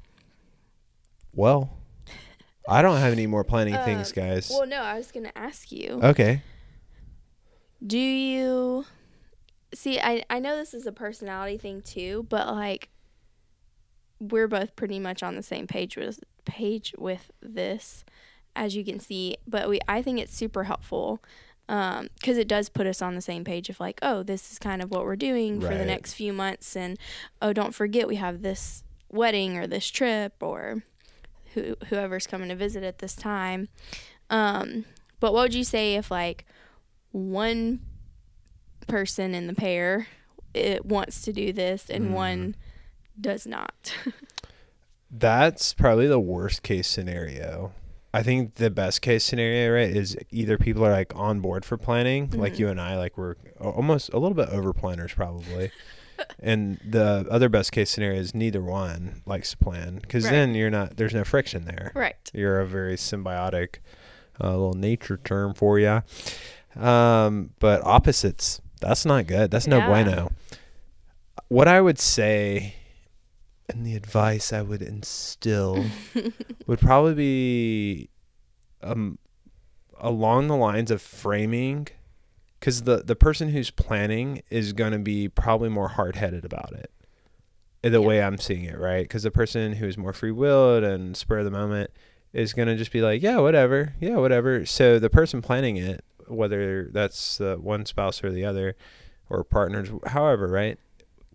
Well, 1.35 1.71
I 2.69 2.83
don't 2.83 2.99
have 2.99 3.13
any 3.13 3.27
more 3.27 3.45
planning 3.45 3.75
Uh, 3.75 3.85
things, 3.85 4.13
guys. 4.13 4.51
well, 4.51 4.67
no, 4.67 4.83
I 4.83 4.97
was 4.97 5.11
gonna 5.13 5.33
ask 5.37 5.71
you. 5.73 6.01
okay. 6.03 6.43
Do 7.87 7.99
you 7.99 8.85
see? 9.73 10.01
I 10.01 10.25
I 10.29 10.39
know 10.41 10.57
this 10.57 10.75
is 10.75 10.87
a 10.87 10.93
personality 10.93 11.57
thing 11.59 11.81
too, 11.83 12.27
but 12.29 12.49
like 12.49 12.89
we're 14.21 14.49
both 14.49 14.75
pretty 14.75 14.99
much 14.99 15.23
on 15.23 15.37
the 15.37 15.43
same 15.43 15.67
page 15.69 15.97
with 15.97 16.21
page 16.45 16.93
with 16.99 17.31
this, 17.41 18.05
as 18.57 18.75
you 18.75 18.85
can 18.85 18.99
see. 18.99 19.37
But 19.47 19.69
we 19.69 19.79
I 19.87 20.03
think 20.03 20.19
it's 20.19 20.35
super 20.35 20.65
helpful 20.65 21.23
because 21.69 22.39
it 22.39 22.49
does 22.49 22.69
put 22.71 22.87
us 22.87 23.01
on 23.03 23.15
the 23.15 23.21
same 23.21 23.45
page 23.45 23.69
of 23.69 23.79
like, 23.79 23.99
oh, 24.03 24.23
this 24.23 24.51
is 24.51 24.59
kind 24.59 24.83
of 24.83 24.91
what 24.91 25.05
we're 25.05 25.17
doing 25.17 25.61
for 25.61 25.75
the 25.77 25.85
next 25.85 26.15
few 26.15 26.33
months, 26.33 26.75
and 26.75 26.99
oh, 27.41 27.53
don't 27.53 27.75
forget 27.75 28.09
we 28.09 28.17
have 28.17 28.43
this 28.43 28.83
wedding 29.11 29.57
or 29.57 29.67
this 29.69 29.87
trip 29.87 30.43
or 30.43 30.83
who 31.59 31.77
whoever's 31.89 32.27
coming 32.27 32.49
to 32.49 32.55
visit 32.57 32.83
at 32.85 32.99
this 32.99 33.15
time. 33.15 33.69
Um, 34.31 34.85
but 35.21 35.33
what 35.33 35.43
would 35.43 35.55
you 35.55 35.65
say 35.65 35.95
if 35.97 36.11
like 36.11 36.45
one 37.13 37.81
person 38.87 39.35
in 39.35 39.47
the 39.47 39.55
pair 39.55 40.07
it 40.55 40.85
wants 40.87 41.23
to 41.23 41.33
do 41.33 41.53
this 41.53 41.89
and 41.91 42.07
Mm. 42.09 42.13
one 42.13 42.57
does 43.21 43.47
not? 43.47 43.95
That's 45.11 45.73
probably 45.75 46.07
the 46.07 46.21
worst 46.21 46.63
case 46.63 46.87
scenario. 46.87 47.73
I 48.13 48.23
think 48.23 48.55
the 48.57 48.71
best 48.71 49.01
case 49.03 49.25
scenario, 49.25 49.73
right, 49.75 49.89
is 49.95 50.17
either 50.31 50.59
people 50.59 50.85
are 50.85 50.93
like 50.93 51.15
on 51.17 51.41
board 51.41 51.65
for 51.65 51.77
planning, 51.77 52.31
like 52.31 52.55
Mhm. 52.55 52.59
you 52.59 52.69
and 52.69 52.81
I, 52.81 52.97
like 52.97 53.17
we're 53.19 53.37
almost 53.61 54.11
a 54.13 54.19
little 54.19 54.35
bit 54.35 54.49
over 54.51 54.73
planners 54.73 55.13
probably. 55.15 55.71
And 56.41 56.79
the 56.85 57.27
other 57.31 57.49
best 57.49 57.73
case 57.73 57.91
scenario 57.91 58.19
is 58.21 58.35
neither 58.35 58.63
one 58.63 59.23
likes 59.27 59.51
to 59.53 59.57
plan 59.59 59.99
because 60.01 60.25
Right. 60.25 60.31
then 60.33 60.55
you're 60.55 60.71
not, 60.71 60.97
there's 60.97 61.15
no 61.15 61.25
friction 61.25 61.65
there. 61.65 61.93
right. 61.95 62.17
You're 62.33 62.61
a 62.61 62.67
very 62.67 62.97
symbiotic 62.97 63.77
uh, 64.43 64.51
little 64.51 64.75
nature 64.75 65.17
term 65.23 65.55
for 65.55 65.79
you. 65.79 66.03
Um, 66.81 67.51
but 67.59 67.83
opposites, 67.85 68.61
that's 68.81 69.05
not 69.05 69.27
good. 69.27 69.51
That's 69.51 69.67
no 69.67 69.79
Yeah. 69.79 69.87
bueno. 69.87 70.31
What 71.49 71.67
I 71.67 71.81
would 71.81 71.99
say, 71.99 72.75
and 73.69 73.85
the 73.87 73.95
advice 73.97 74.53
I 74.53 74.63
would 74.63 74.83
instill, 74.83 75.85
would 76.67 76.79
probably 76.79 77.15
be 77.15 78.11
um, 78.83 79.19
along 79.99 80.47
the 80.49 80.57
lines 80.57 80.91
of 80.91 81.01
framing, 81.03 81.89
because 82.59 82.83
the 82.83 82.99
the 82.99 83.17
person 83.17 83.51
who's 83.51 83.71
planning 83.71 84.43
is 84.51 84.73
going 84.73 84.93
to 84.93 84.99
be 84.99 85.29
probably 85.29 85.69
more 85.69 85.89
hard 85.89 86.17
headed 86.17 86.45
about 86.45 86.73
it. 86.73 86.91
The 87.83 87.91
Yeah. 87.91 87.99
way 88.07 88.23
I'm 88.23 88.39
seeing 88.39 88.65
it, 88.65 88.79
right? 88.79 89.05
Because 89.05 89.23
the 89.23 89.31
person 89.31 89.75
who's 89.75 89.97
more 89.97 90.13
free 90.13 90.33
willed 90.33 90.83
and 90.83 91.17
spur 91.17 91.39
of 91.39 91.45
the 91.45 91.51
moment 91.51 91.91
is 92.33 92.53
going 92.53 92.69
to 92.69 92.77
just 92.77 92.93
be 92.93 93.01
like, 93.01 93.23
yeah, 93.23 93.39
whatever, 93.39 93.95
yeah, 94.01 94.17
whatever. 94.17 94.67
So 94.67 94.99
the 94.99 95.09
person 95.09 95.41
planning 95.41 95.77
it, 95.77 96.05
whether 96.27 96.89
that's 96.93 97.41
uh, 97.41 97.57
one 97.57 97.87
spouse 97.87 98.23
or 98.25 98.31
the 98.33 98.45
other, 98.45 98.75
or 99.31 99.45
partners, 99.45 99.89
however, 100.09 100.49
right, 100.49 100.77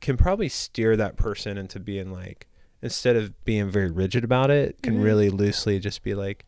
can 0.01 0.17
probably 0.17 0.49
steer 0.49 0.97
that 0.97 1.15
person 1.15 1.57
into 1.57 1.79
being 1.79 2.11
like, 2.11 2.45
instead 2.81 3.15
of 3.15 3.43
being 3.45 3.69
very 3.71 3.89
rigid 3.89 4.23
about 4.25 4.51
it, 4.51 4.81
can 4.83 4.97
Mhm. 4.97 5.03
really 5.03 5.29
loosely 5.29 5.79
just 5.79 6.03
be 6.03 6.13
like, 6.13 6.45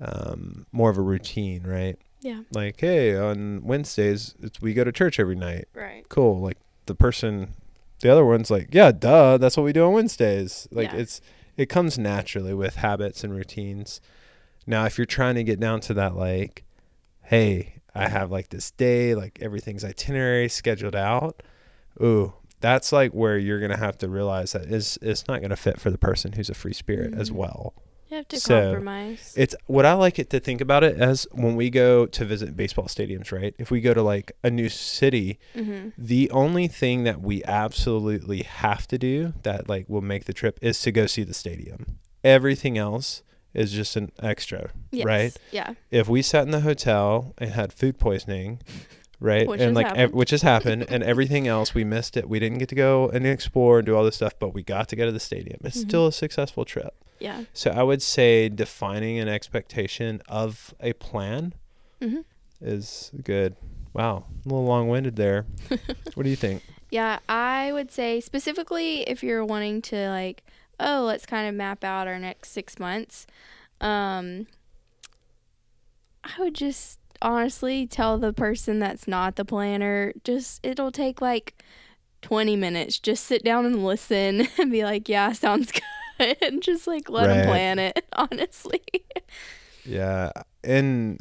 um, 0.00 0.64
more 0.70 0.90
of 0.90 0.96
a 0.96 1.02
routine, 1.02 1.64
right? 1.64 1.98
Yeah. 2.28 2.42
Like, 2.52 2.78
hey, 2.80 3.16
on 3.16 3.62
Wednesdays, 3.64 4.34
it's, 4.42 4.60
we 4.60 4.74
go 4.74 4.84
to 4.84 4.92
church 4.92 5.18
every 5.18 5.34
night. 5.36 5.66
Right. 5.74 6.06
Cool. 6.08 6.40
Like 6.40 6.58
the 6.86 6.94
person, 6.94 7.54
the 8.00 8.10
other 8.10 8.24
one's 8.24 8.50
like, 8.50 8.68
yeah, 8.72 8.92
duh, 8.92 9.38
that's 9.38 9.56
what 9.56 9.62
we 9.64 9.72
do 9.72 9.84
on 9.86 9.92
Wednesdays. 9.94 10.68
Like 10.70 10.92
Yeah. 10.92 10.98
it's, 10.98 11.20
it 11.56 11.68
comes 11.68 11.98
naturally 11.98 12.52
with 12.54 12.76
habits 12.76 13.24
and 13.24 13.34
routines. 13.34 14.00
Now, 14.66 14.84
if 14.84 14.98
you're 14.98 15.06
trying 15.06 15.36
to 15.36 15.44
get 15.44 15.58
down 15.58 15.80
to 15.80 15.94
that, 15.94 16.14
like, 16.16 16.64
hey, 17.22 17.74
I 17.94 18.08
have 18.08 18.30
like 18.30 18.50
this 18.50 18.70
day, 18.72 19.14
like 19.14 19.38
everything's 19.40 19.84
itinerary 19.84 20.48
scheduled 20.48 20.94
out. 20.94 21.42
Ooh, 22.02 22.34
that's 22.60 22.92
like 22.92 23.12
where 23.12 23.38
you're 23.38 23.60
gonna 23.60 23.76
have 23.78 23.96
to 23.98 24.08
realize 24.08 24.52
that 24.52 24.66
is 24.66 24.98
it's 25.00 25.26
not 25.26 25.40
gonna 25.40 25.56
fit 25.56 25.80
for 25.80 25.90
the 25.90 25.98
person 25.98 26.32
who's 26.32 26.50
a 26.50 26.54
free 26.54 26.72
spirit 26.74 27.14
as 27.14 27.30
Mhm. 27.30 27.34
well. 27.36 27.74
To 28.28 28.38
So, 28.38 28.60
compromise. 28.60 29.32
It's 29.36 29.54
what 29.66 29.86
I 29.86 29.94
like 29.94 30.18
it 30.18 30.28
to 30.30 30.40
think 30.40 30.60
about 30.60 30.84
it 30.84 30.96
as 31.00 31.26
when 31.32 31.56
we 31.56 31.70
go 31.70 32.04
to 32.06 32.24
visit 32.24 32.56
baseball 32.56 32.84
stadiums, 32.86 33.32
right? 33.32 33.54
If 33.58 33.70
we 33.70 33.80
go 33.80 33.94
to 33.94 34.02
like 34.02 34.32
a 34.44 34.50
new 34.50 34.68
city, 34.68 35.38
mm-hmm. 35.54 35.90
the 35.96 36.30
only 36.30 36.68
thing 36.68 37.04
that 37.04 37.20
we 37.22 37.42
absolutely 37.44 38.42
have 38.42 38.86
to 38.88 38.98
do 38.98 39.32
that 39.44 39.68
like 39.68 39.86
will 39.88 40.02
make 40.02 40.24
the 40.26 40.34
trip 40.34 40.58
is 40.60 40.80
to 40.82 40.92
go 40.92 41.06
see 41.06 41.22
the 41.22 41.32
stadium. 41.34 41.98
Everything 42.22 42.76
else 42.76 43.22
is 43.54 43.72
just 43.72 43.96
an 43.96 44.12
extra, 44.22 44.70
Yes. 44.92 45.06
right? 45.06 45.36
Yeah. 45.50 45.74
If 45.90 46.06
we 46.08 46.20
sat 46.20 46.44
in 46.44 46.50
the 46.50 46.60
hotel 46.60 47.32
and 47.38 47.50
had 47.52 47.72
food 47.72 47.98
poisoning, 47.98 48.60
right, 49.20 49.46
Which 49.46 49.60
and 49.60 49.74
like 49.74 49.90
ev- 49.96 50.12
which 50.12 50.30
has 50.30 50.42
happened, 50.42 50.86
and 50.88 51.02
everything 51.02 51.46
else 51.48 51.74
we 51.74 51.84
missed 51.84 52.16
it. 52.16 52.28
We 52.28 52.38
didn't 52.38 52.58
get 52.58 52.68
to 52.70 52.74
go 52.74 53.08
and 53.08 53.26
explore 53.26 53.78
and 53.78 53.86
do 53.86 53.96
all 53.96 54.04
this 54.04 54.16
stuff, 54.16 54.34
but 54.38 54.54
we 54.54 54.62
got 54.62 54.88
to 54.90 54.96
go 54.96 55.04
to 55.06 55.12
the 55.12 55.20
stadium. 55.20 55.58
It's 55.64 55.78
Mhm. 55.78 55.88
still 55.88 56.06
a 56.06 56.12
successful 56.12 56.64
trip. 56.64 56.94
Yeah. 57.20 57.44
So 57.52 57.70
I 57.70 57.82
would 57.82 58.00
say 58.02 58.48
defining 58.48 59.18
an 59.18 59.28
expectation 59.28 60.22
of 60.28 60.72
a 60.80 60.92
plan 60.94 61.54
Mm-hmm. 62.00 62.20
is 62.60 63.10
good. 63.24 63.56
Wow, 63.92 64.24
a 64.44 64.48
little 64.48 64.64
long-winded 64.64 65.16
there. 65.16 65.46
what 66.14 66.22
do 66.22 66.30
you 66.30 66.36
think? 66.36 66.62
Yeah, 66.90 67.18
I 67.28 67.72
would 67.72 67.90
say 67.90 68.20
specifically 68.20 69.00
if 69.02 69.22
you're 69.24 69.44
wanting 69.44 69.82
to 69.82 70.08
like, 70.10 70.44
oh, 70.78 71.02
let's 71.06 71.26
kind 71.26 71.48
of 71.48 71.54
map 71.56 71.82
out 71.82 72.06
our 72.06 72.18
next 72.20 72.50
six 72.50 72.78
months. 72.78 73.26
Um, 73.80 74.46
I 76.22 76.40
would 76.40 76.54
just 76.54 76.98
honestly 77.22 77.86
tell 77.86 78.18
the 78.18 78.32
person 78.32 78.78
that's 78.78 79.08
not 79.08 79.36
the 79.36 79.44
planner, 79.44 80.12
just 80.24 80.64
it'll 80.64 80.92
take 80.92 81.20
like 81.20 81.62
20 82.22 82.56
minutes. 82.56 82.98
Just 82.98 83.24
sit 83.24 83.44
down 83.44 83.66
and 83.66 83.84
listen 83.84 84.48
and 84.58 84.70
be 84.70 84.84
like, 84.84 85.08
yeah, 85.08 85.32
sounds 85.32 85.72
good. 86.18 86.36
and 86.42 86.62
just 86.62 86.86
like 86.86 87.08
let 87.08 87.28
them 87.28 87.46
plan 87.46 87.78
it, 87.78 88.04
honestly. 88.12 88.82
Yeah, 89.84 90.32
and 90.64 91.20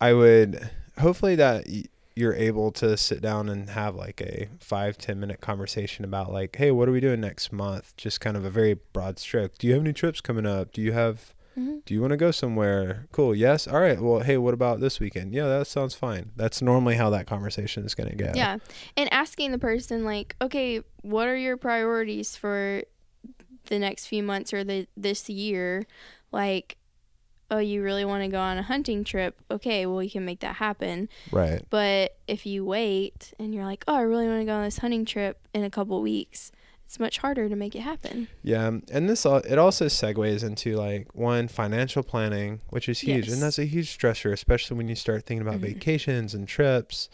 I 0.00 0.12
would 0.14 0.70
hopefully 0.98 1.34
that 1.36 1.66
you're 2.14 2.34
able 2.34 2.70
to 2.70 2.96
sit 2.96 3.22
down 3.22 3.48
and 3.48 3.70
have 3.70 3.94
like 3.94 4.20
a 4.20 4.48
five 4.60 4.98
ten 4.98 5.18
minute 5.18 5.40
conversation 5.40 6.04
about 6.04 6.32
like, 6.32 6.56
hey, 6.56 6.70
what 6.70 6.88
are 6.88 6.92
we 6.92 7.00
doing 7.00 7.20
next 7.20 7.52
month? 7.52 7.96
Just 7.96 8.20
kind 8.20 8.36
of 8.36 8.44
a 8.44 8.50
very 8.50 8.74
broad 8.92 9.18
stroke. 9.18 9.58
Do 9.58 9.66
you 9.66 9.72
have 9.74 9.82
any 9.82 9.92
trips 9.92 10.20
coming 10.20 10.46
up? 10.46 10.72
Do 10.72 10.80
you 10.82 10.92
have? 10.92 11.34
Mm-hmm. 11.58 11.78
Do 11.84 11.94
you 11.94 12.00
want 12.00 12.12
to 12.12 12.16
go 12.16 12.30
somewhere? 12.30 13.06
Cool. 13.12 13.34
Yes. 13.34 13.66
All 13.66 13.80
right. 13.80 14.00
Well, 14.00 14.20
hey, 14.20 14.36
what 14.36 14.54
about 14.54 14.80
this 14.80 15.00
weekend? 15.00 15.32
Yeah, 15.32 15.46
that 15.46 15.66
sounds 15.66 15.94
fine. 15.94 16.32
That's 16.36 16.62
normally 16.62 16.96
how 16.96 17.10
that 17.10 17.26
conversation 17.26 17.84
is 17.84 17.94
going 17.94 18.10
to 18.10 18.16
go. 18.16 18.32
Yeah. 18.34 18.58
And 18.96 19.12
asking 19.12 19.52
the 19.52 19.58
person 19.58 20.04
like, 20.04 20.36
okay, 20.40 20.82
what 21.02 21.28
are 21.28 21.36
your 21.36 21.56
priorities 21.56 22.36
for 22.36 22.82
the 23.66 23.78
next 23.78 24.06
few 24.06 24.22
months 24.22 24.52
or 24.52 24.64
the 24.64 24.86
this 24.96 25.28
year? 25.28 25.86
Like, 26.30 26.78
oh, 27.50 27.58
you 27.58 27.82
really 27.82 28.04
want 28.04 28.24
to 28.24 28.28
go 28.28 28.40
on 28.40 28.56
a 28.56 28.62
hunting 28.62 29.04
trip? 29.04 29.38
Okay, 29.50 29.84
well, 29.84 30.02
you 30.02 30.10
can 30.10 30.24
make 30.24 30.40
that 30.40 30.56
happen. 30.56 31.08
Right. 31.30 31.62
But 31.68 32.16
if 32.26 32.46
you 32.46 32.64
wait 32.64 33.34
and 33.38 33.54
you're 33.54 33.66
like, 33.66 33.84
oh, 33.86 33.94
I 33.94 34.00
really 34.00 34.26
want 34.26 34.40
to 34.40 34.46
go 34.46 34.54
on 34.54 34.64
this 34.64 34.78
hunting 34.78 35.04
trip 35.04 35.46
in 35.52 35.62
a 35.62 35.70
couple 35.70 36.00
weeks, 36.00 36.50
it's 36.92 37.00
much 37.00 37.16
harder 37.18 37.48
to 37.48 37.56
make 37.56 37.74
it 37.74 37.80
happen. 37.80 38.28
Yeah, 38.42 38.66
um, 38.66 38.82
and 38.92 39.08
this 39.08 39.24
it 39.24 39.58
also 39.58 39.86
segues 39.86 40.44
into 40.44 40.76
like 40.76 41.14
one 41.14 41.48
financial 41.48 42.02
planning, 42.02 42.60
which 42.68 42.86
is 42.86 43.00
huge, 43.00 43.28
Yes. 43.28 43.32
and 43.32 43.42
that's 43.42 43.58
a 43.58 43.64
huge 43.64 43.96
stressor, 43.98 44.30
especially 44.30 44.76
when 44.76 44.88
you 44.88 44.94
start 44.94 45.24
thinking 45.24 45.40
about 45.40 45.60
Mhm. 45.60 45.72
vacations 45.74 46.34
and 46.34 46.46
trips, 46.46 47.08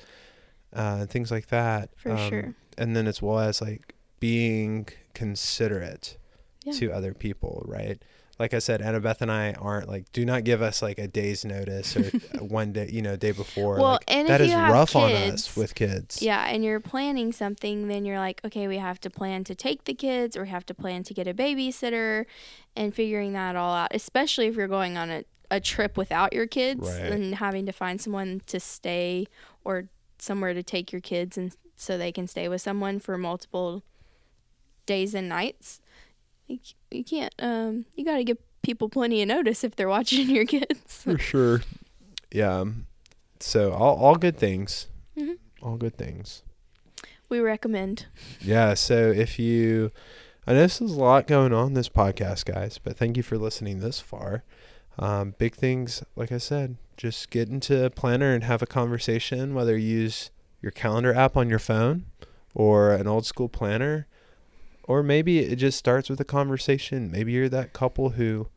uh, 0.74 0.96
and 1.02 1.10
things 1.10 1.30
like 1.30 1.46
that. 1.50 1.90
For 1.94 2.16
sure. 2.16 2.54
And 2.76 2.96
then 2.96 3.06
as 3.06 3.22
well 3.22 3.38
as 3.38 3.60
like 3.60 3.94
being 4.18 4.88
considerate 5.14 6.16
Yeah. 6.64 6.72
to 6.72 6.90
other 6.90 7.14
people, 7.14 7.62
right? 7.68 8.02
Like 8.38 8.54
I 8.54 8.60
said, 8.60 8.80
Annabeth 8.80 9.20
and 9.20 9.32
I 9.32 9.52
aren't 9.54 9.88
like, 9.88 10.12
do 10.12 10.24
not 10.24 10.44
give 10.44 10.62
us 10.62 10.80
like 10.80 10.98
a 10.98 11.08
day's 11.08 11.44
notice 11.44 11.96
or 11.96 12.04
one 12.40 12.72
day, 12.72 12.88
you 12.92 13.02
know, 13.02 13.16
day 13.16 13.32
before. 13.32 13.76
Well, 13.78 13.92
like, 13.92 14.04
and 14.06 14.28
that 14.28 14.40
if 14.40 14.46
is 14.46 14.52
you 14.52 14.58
have 14.58 14.72
rough 14.72 14.94
on 14.94 15.10
us 15.10 15.24
kids- 15.30 15.56
with 15.56 15.74
kids. 15.74 16.22
Yeah, 16.22 16.46
and 16.46 16.64
you're 16.64 16.78
planning 16.80 17.32
something, 17.32 17.88
then 17.88 18.04
you're 18.04 18.18
like, 18.18 18.40
okay, 18.44 18.68
we 18.68 18.78
have 18.78 19.00
to 19.00 19.10
plan 19.10 19.42
to 19.44 19.54
take 19.56 19.84
the 19.84 19.94
kids 19.94 20.36
or 20.36 20.42
we 20.42 20.48
have 20.50 20.64
to 20.66 20.74
plan 20.74 21.02
to 21.04 21.14
get 21.14 21.26
a 21.26 21.34
babysitter 21.34 22.26
and 22.76 22.94
figuring 22.94 23.32
that 23.32 23.56
all 23.56 23.74
out, 23.74 23.88
especially 23.92 24.46
if 24.46 24.54
you're 24.54 24.68
going 24.68 24.96
on 24.96 25.10
a, 25.10 25.24
a 25.50 25.58
trip 25.60 25.96
without 25.96 26.32
your 26.32 26.46
kids 26.46 26.88
Right. 26.88 27.10
and 27.12 27.34
having 27.36 27.66
to 27.66 27.72
find 27.72 28.00
someone 28.00 28.42
to 28.46 28.60
stay 28.60 29.26
or 29.64 29.88
somewhere 30.20 30.54
to 30.54 30.62
take 30.62 30.92
your 30.92 31.00
kids 31.00 31.36
and 31.36 31.56
so 31.74 31.98
they 31.98 32.12
can 32.12 32.26
stay 32.28 32.48
with 32.48 32.60
someone 32.60 33.00
for 33.00 33.16
multiple 33.18 33.82
days 34.86 35.14
and 35.14 35.28
nights. 35.28 35.80
You, 36.48 36.58
you 36.90 37.04
can't, 37.04 37.32
um, 37.38 37.84
you 37.94 38.04
got 38.04 38.16
to 38.16 38.24
give 38.24 38.38
people 38.62 38.88
plenty 38.88 39.22
of 39.22 39.28
notice 39.28 39.62
if 39.64 39.76
they're 39.76 39.88
watching 39.88 40.28
your 40.34 40.44
kids. 40.46 41.02
For 41.04 41.18
sure. 41.18 41.60
Yeah. 42.32 42.64
So 43.40 43.72
all 43.72 43.96
all 43.96 44.16
good 44.16 44.36
things. 44.36 44.88
Mhm. 45.16 45.36
All 45.62 45.76
good 45.76 45.96
things. 45.96 46.42
we 47.28 47.38
recommend. 47.40 48.06
Yeah. 48.40 48.74
So 48.74 49.10
if 49.10 49.38
you, 49.38 49.90
I 50.46 50.52
know 50.54 50.60
this 50.62 50.80
is 50.80 50.92
a 50.92 50.98
lot 50.98 51.26
going 51.26 51.52
on 51.52 51.74
this 51.74 51.88
podcast, 51.88 52.46
guys, 52.46 52.78
but 52.78 52.96
thank 52.96 53.16
you 53.16 53.22
for 53.22 53.36
listening 53.38 53.80
this 53.80 54.00
far. 54.00 54.44
Um, 54.98 55.34
big 55.38 55.54
things, 55.54 56.02
like 56.16 56.32
I 56.32 56.38
said, 56.38 56.76
just 56.96 57.30
get 57.30 57.48
into 57.48 57.84
a 57.84 57.90
planner 57.90 58.32
and 58.34 58.42
have 58.44 58.62
a 58.62 58.66
conversation. 58.66 59.54
Whether 59.54 59.76
you 59.76 59.98
use 60.00 60.30
your 60.62 60.72
calendar 60.72 61.14
app 61.14 61.36
on 61.36 61.48
your 61.48 61.58
phone 61.60 62.06
or 62.54 62.92
an 62.92 63.06
old 63.06 63.24
school 63.26 63.48
planner, 63.48 64.06
or 64.88 65.02
maybe 65.02 65.38
it 65.40 65.56
just 65.56 65.78
starts 65.78 66.08
with 66.08 66.18
a 66.18 66.24
conversation. 66.24 67.10
Maybe 67.10 67.32
you're 67.32 67.50
that 67.50 67.74
couple 67.74 68.10
who 68.10 68.48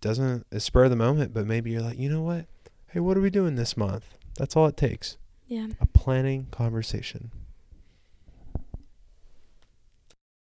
doesn't 0.00 0.44
uh, 0.52 0.58
spur 0.58 0.84
of 0.84 0.90
the 0.90 0.96
moment, 0.96 1.32
but 1.32 1.46
maybe 1.46 1.70
you're 1.70 1.80
like, 1.80 1.98
you 1.98 2.10
know 2.10 2.20
what? 2.20 2.46
Hey, 2.88 3.00
what 3.00 3.16
are 3.16 3.20
we 3.20 3.30
doing 3.30 3.54
this 3.54 3.76
month? 3.76 4.04
That's 4.36 4.56
all 4.56 4.66
it 4.66 4.76
takes. 4.76 5.16
Yeah. 5.46 5.68
A 5.80 5.86
planning 5.86 6.48
conversation. 6.50 7.30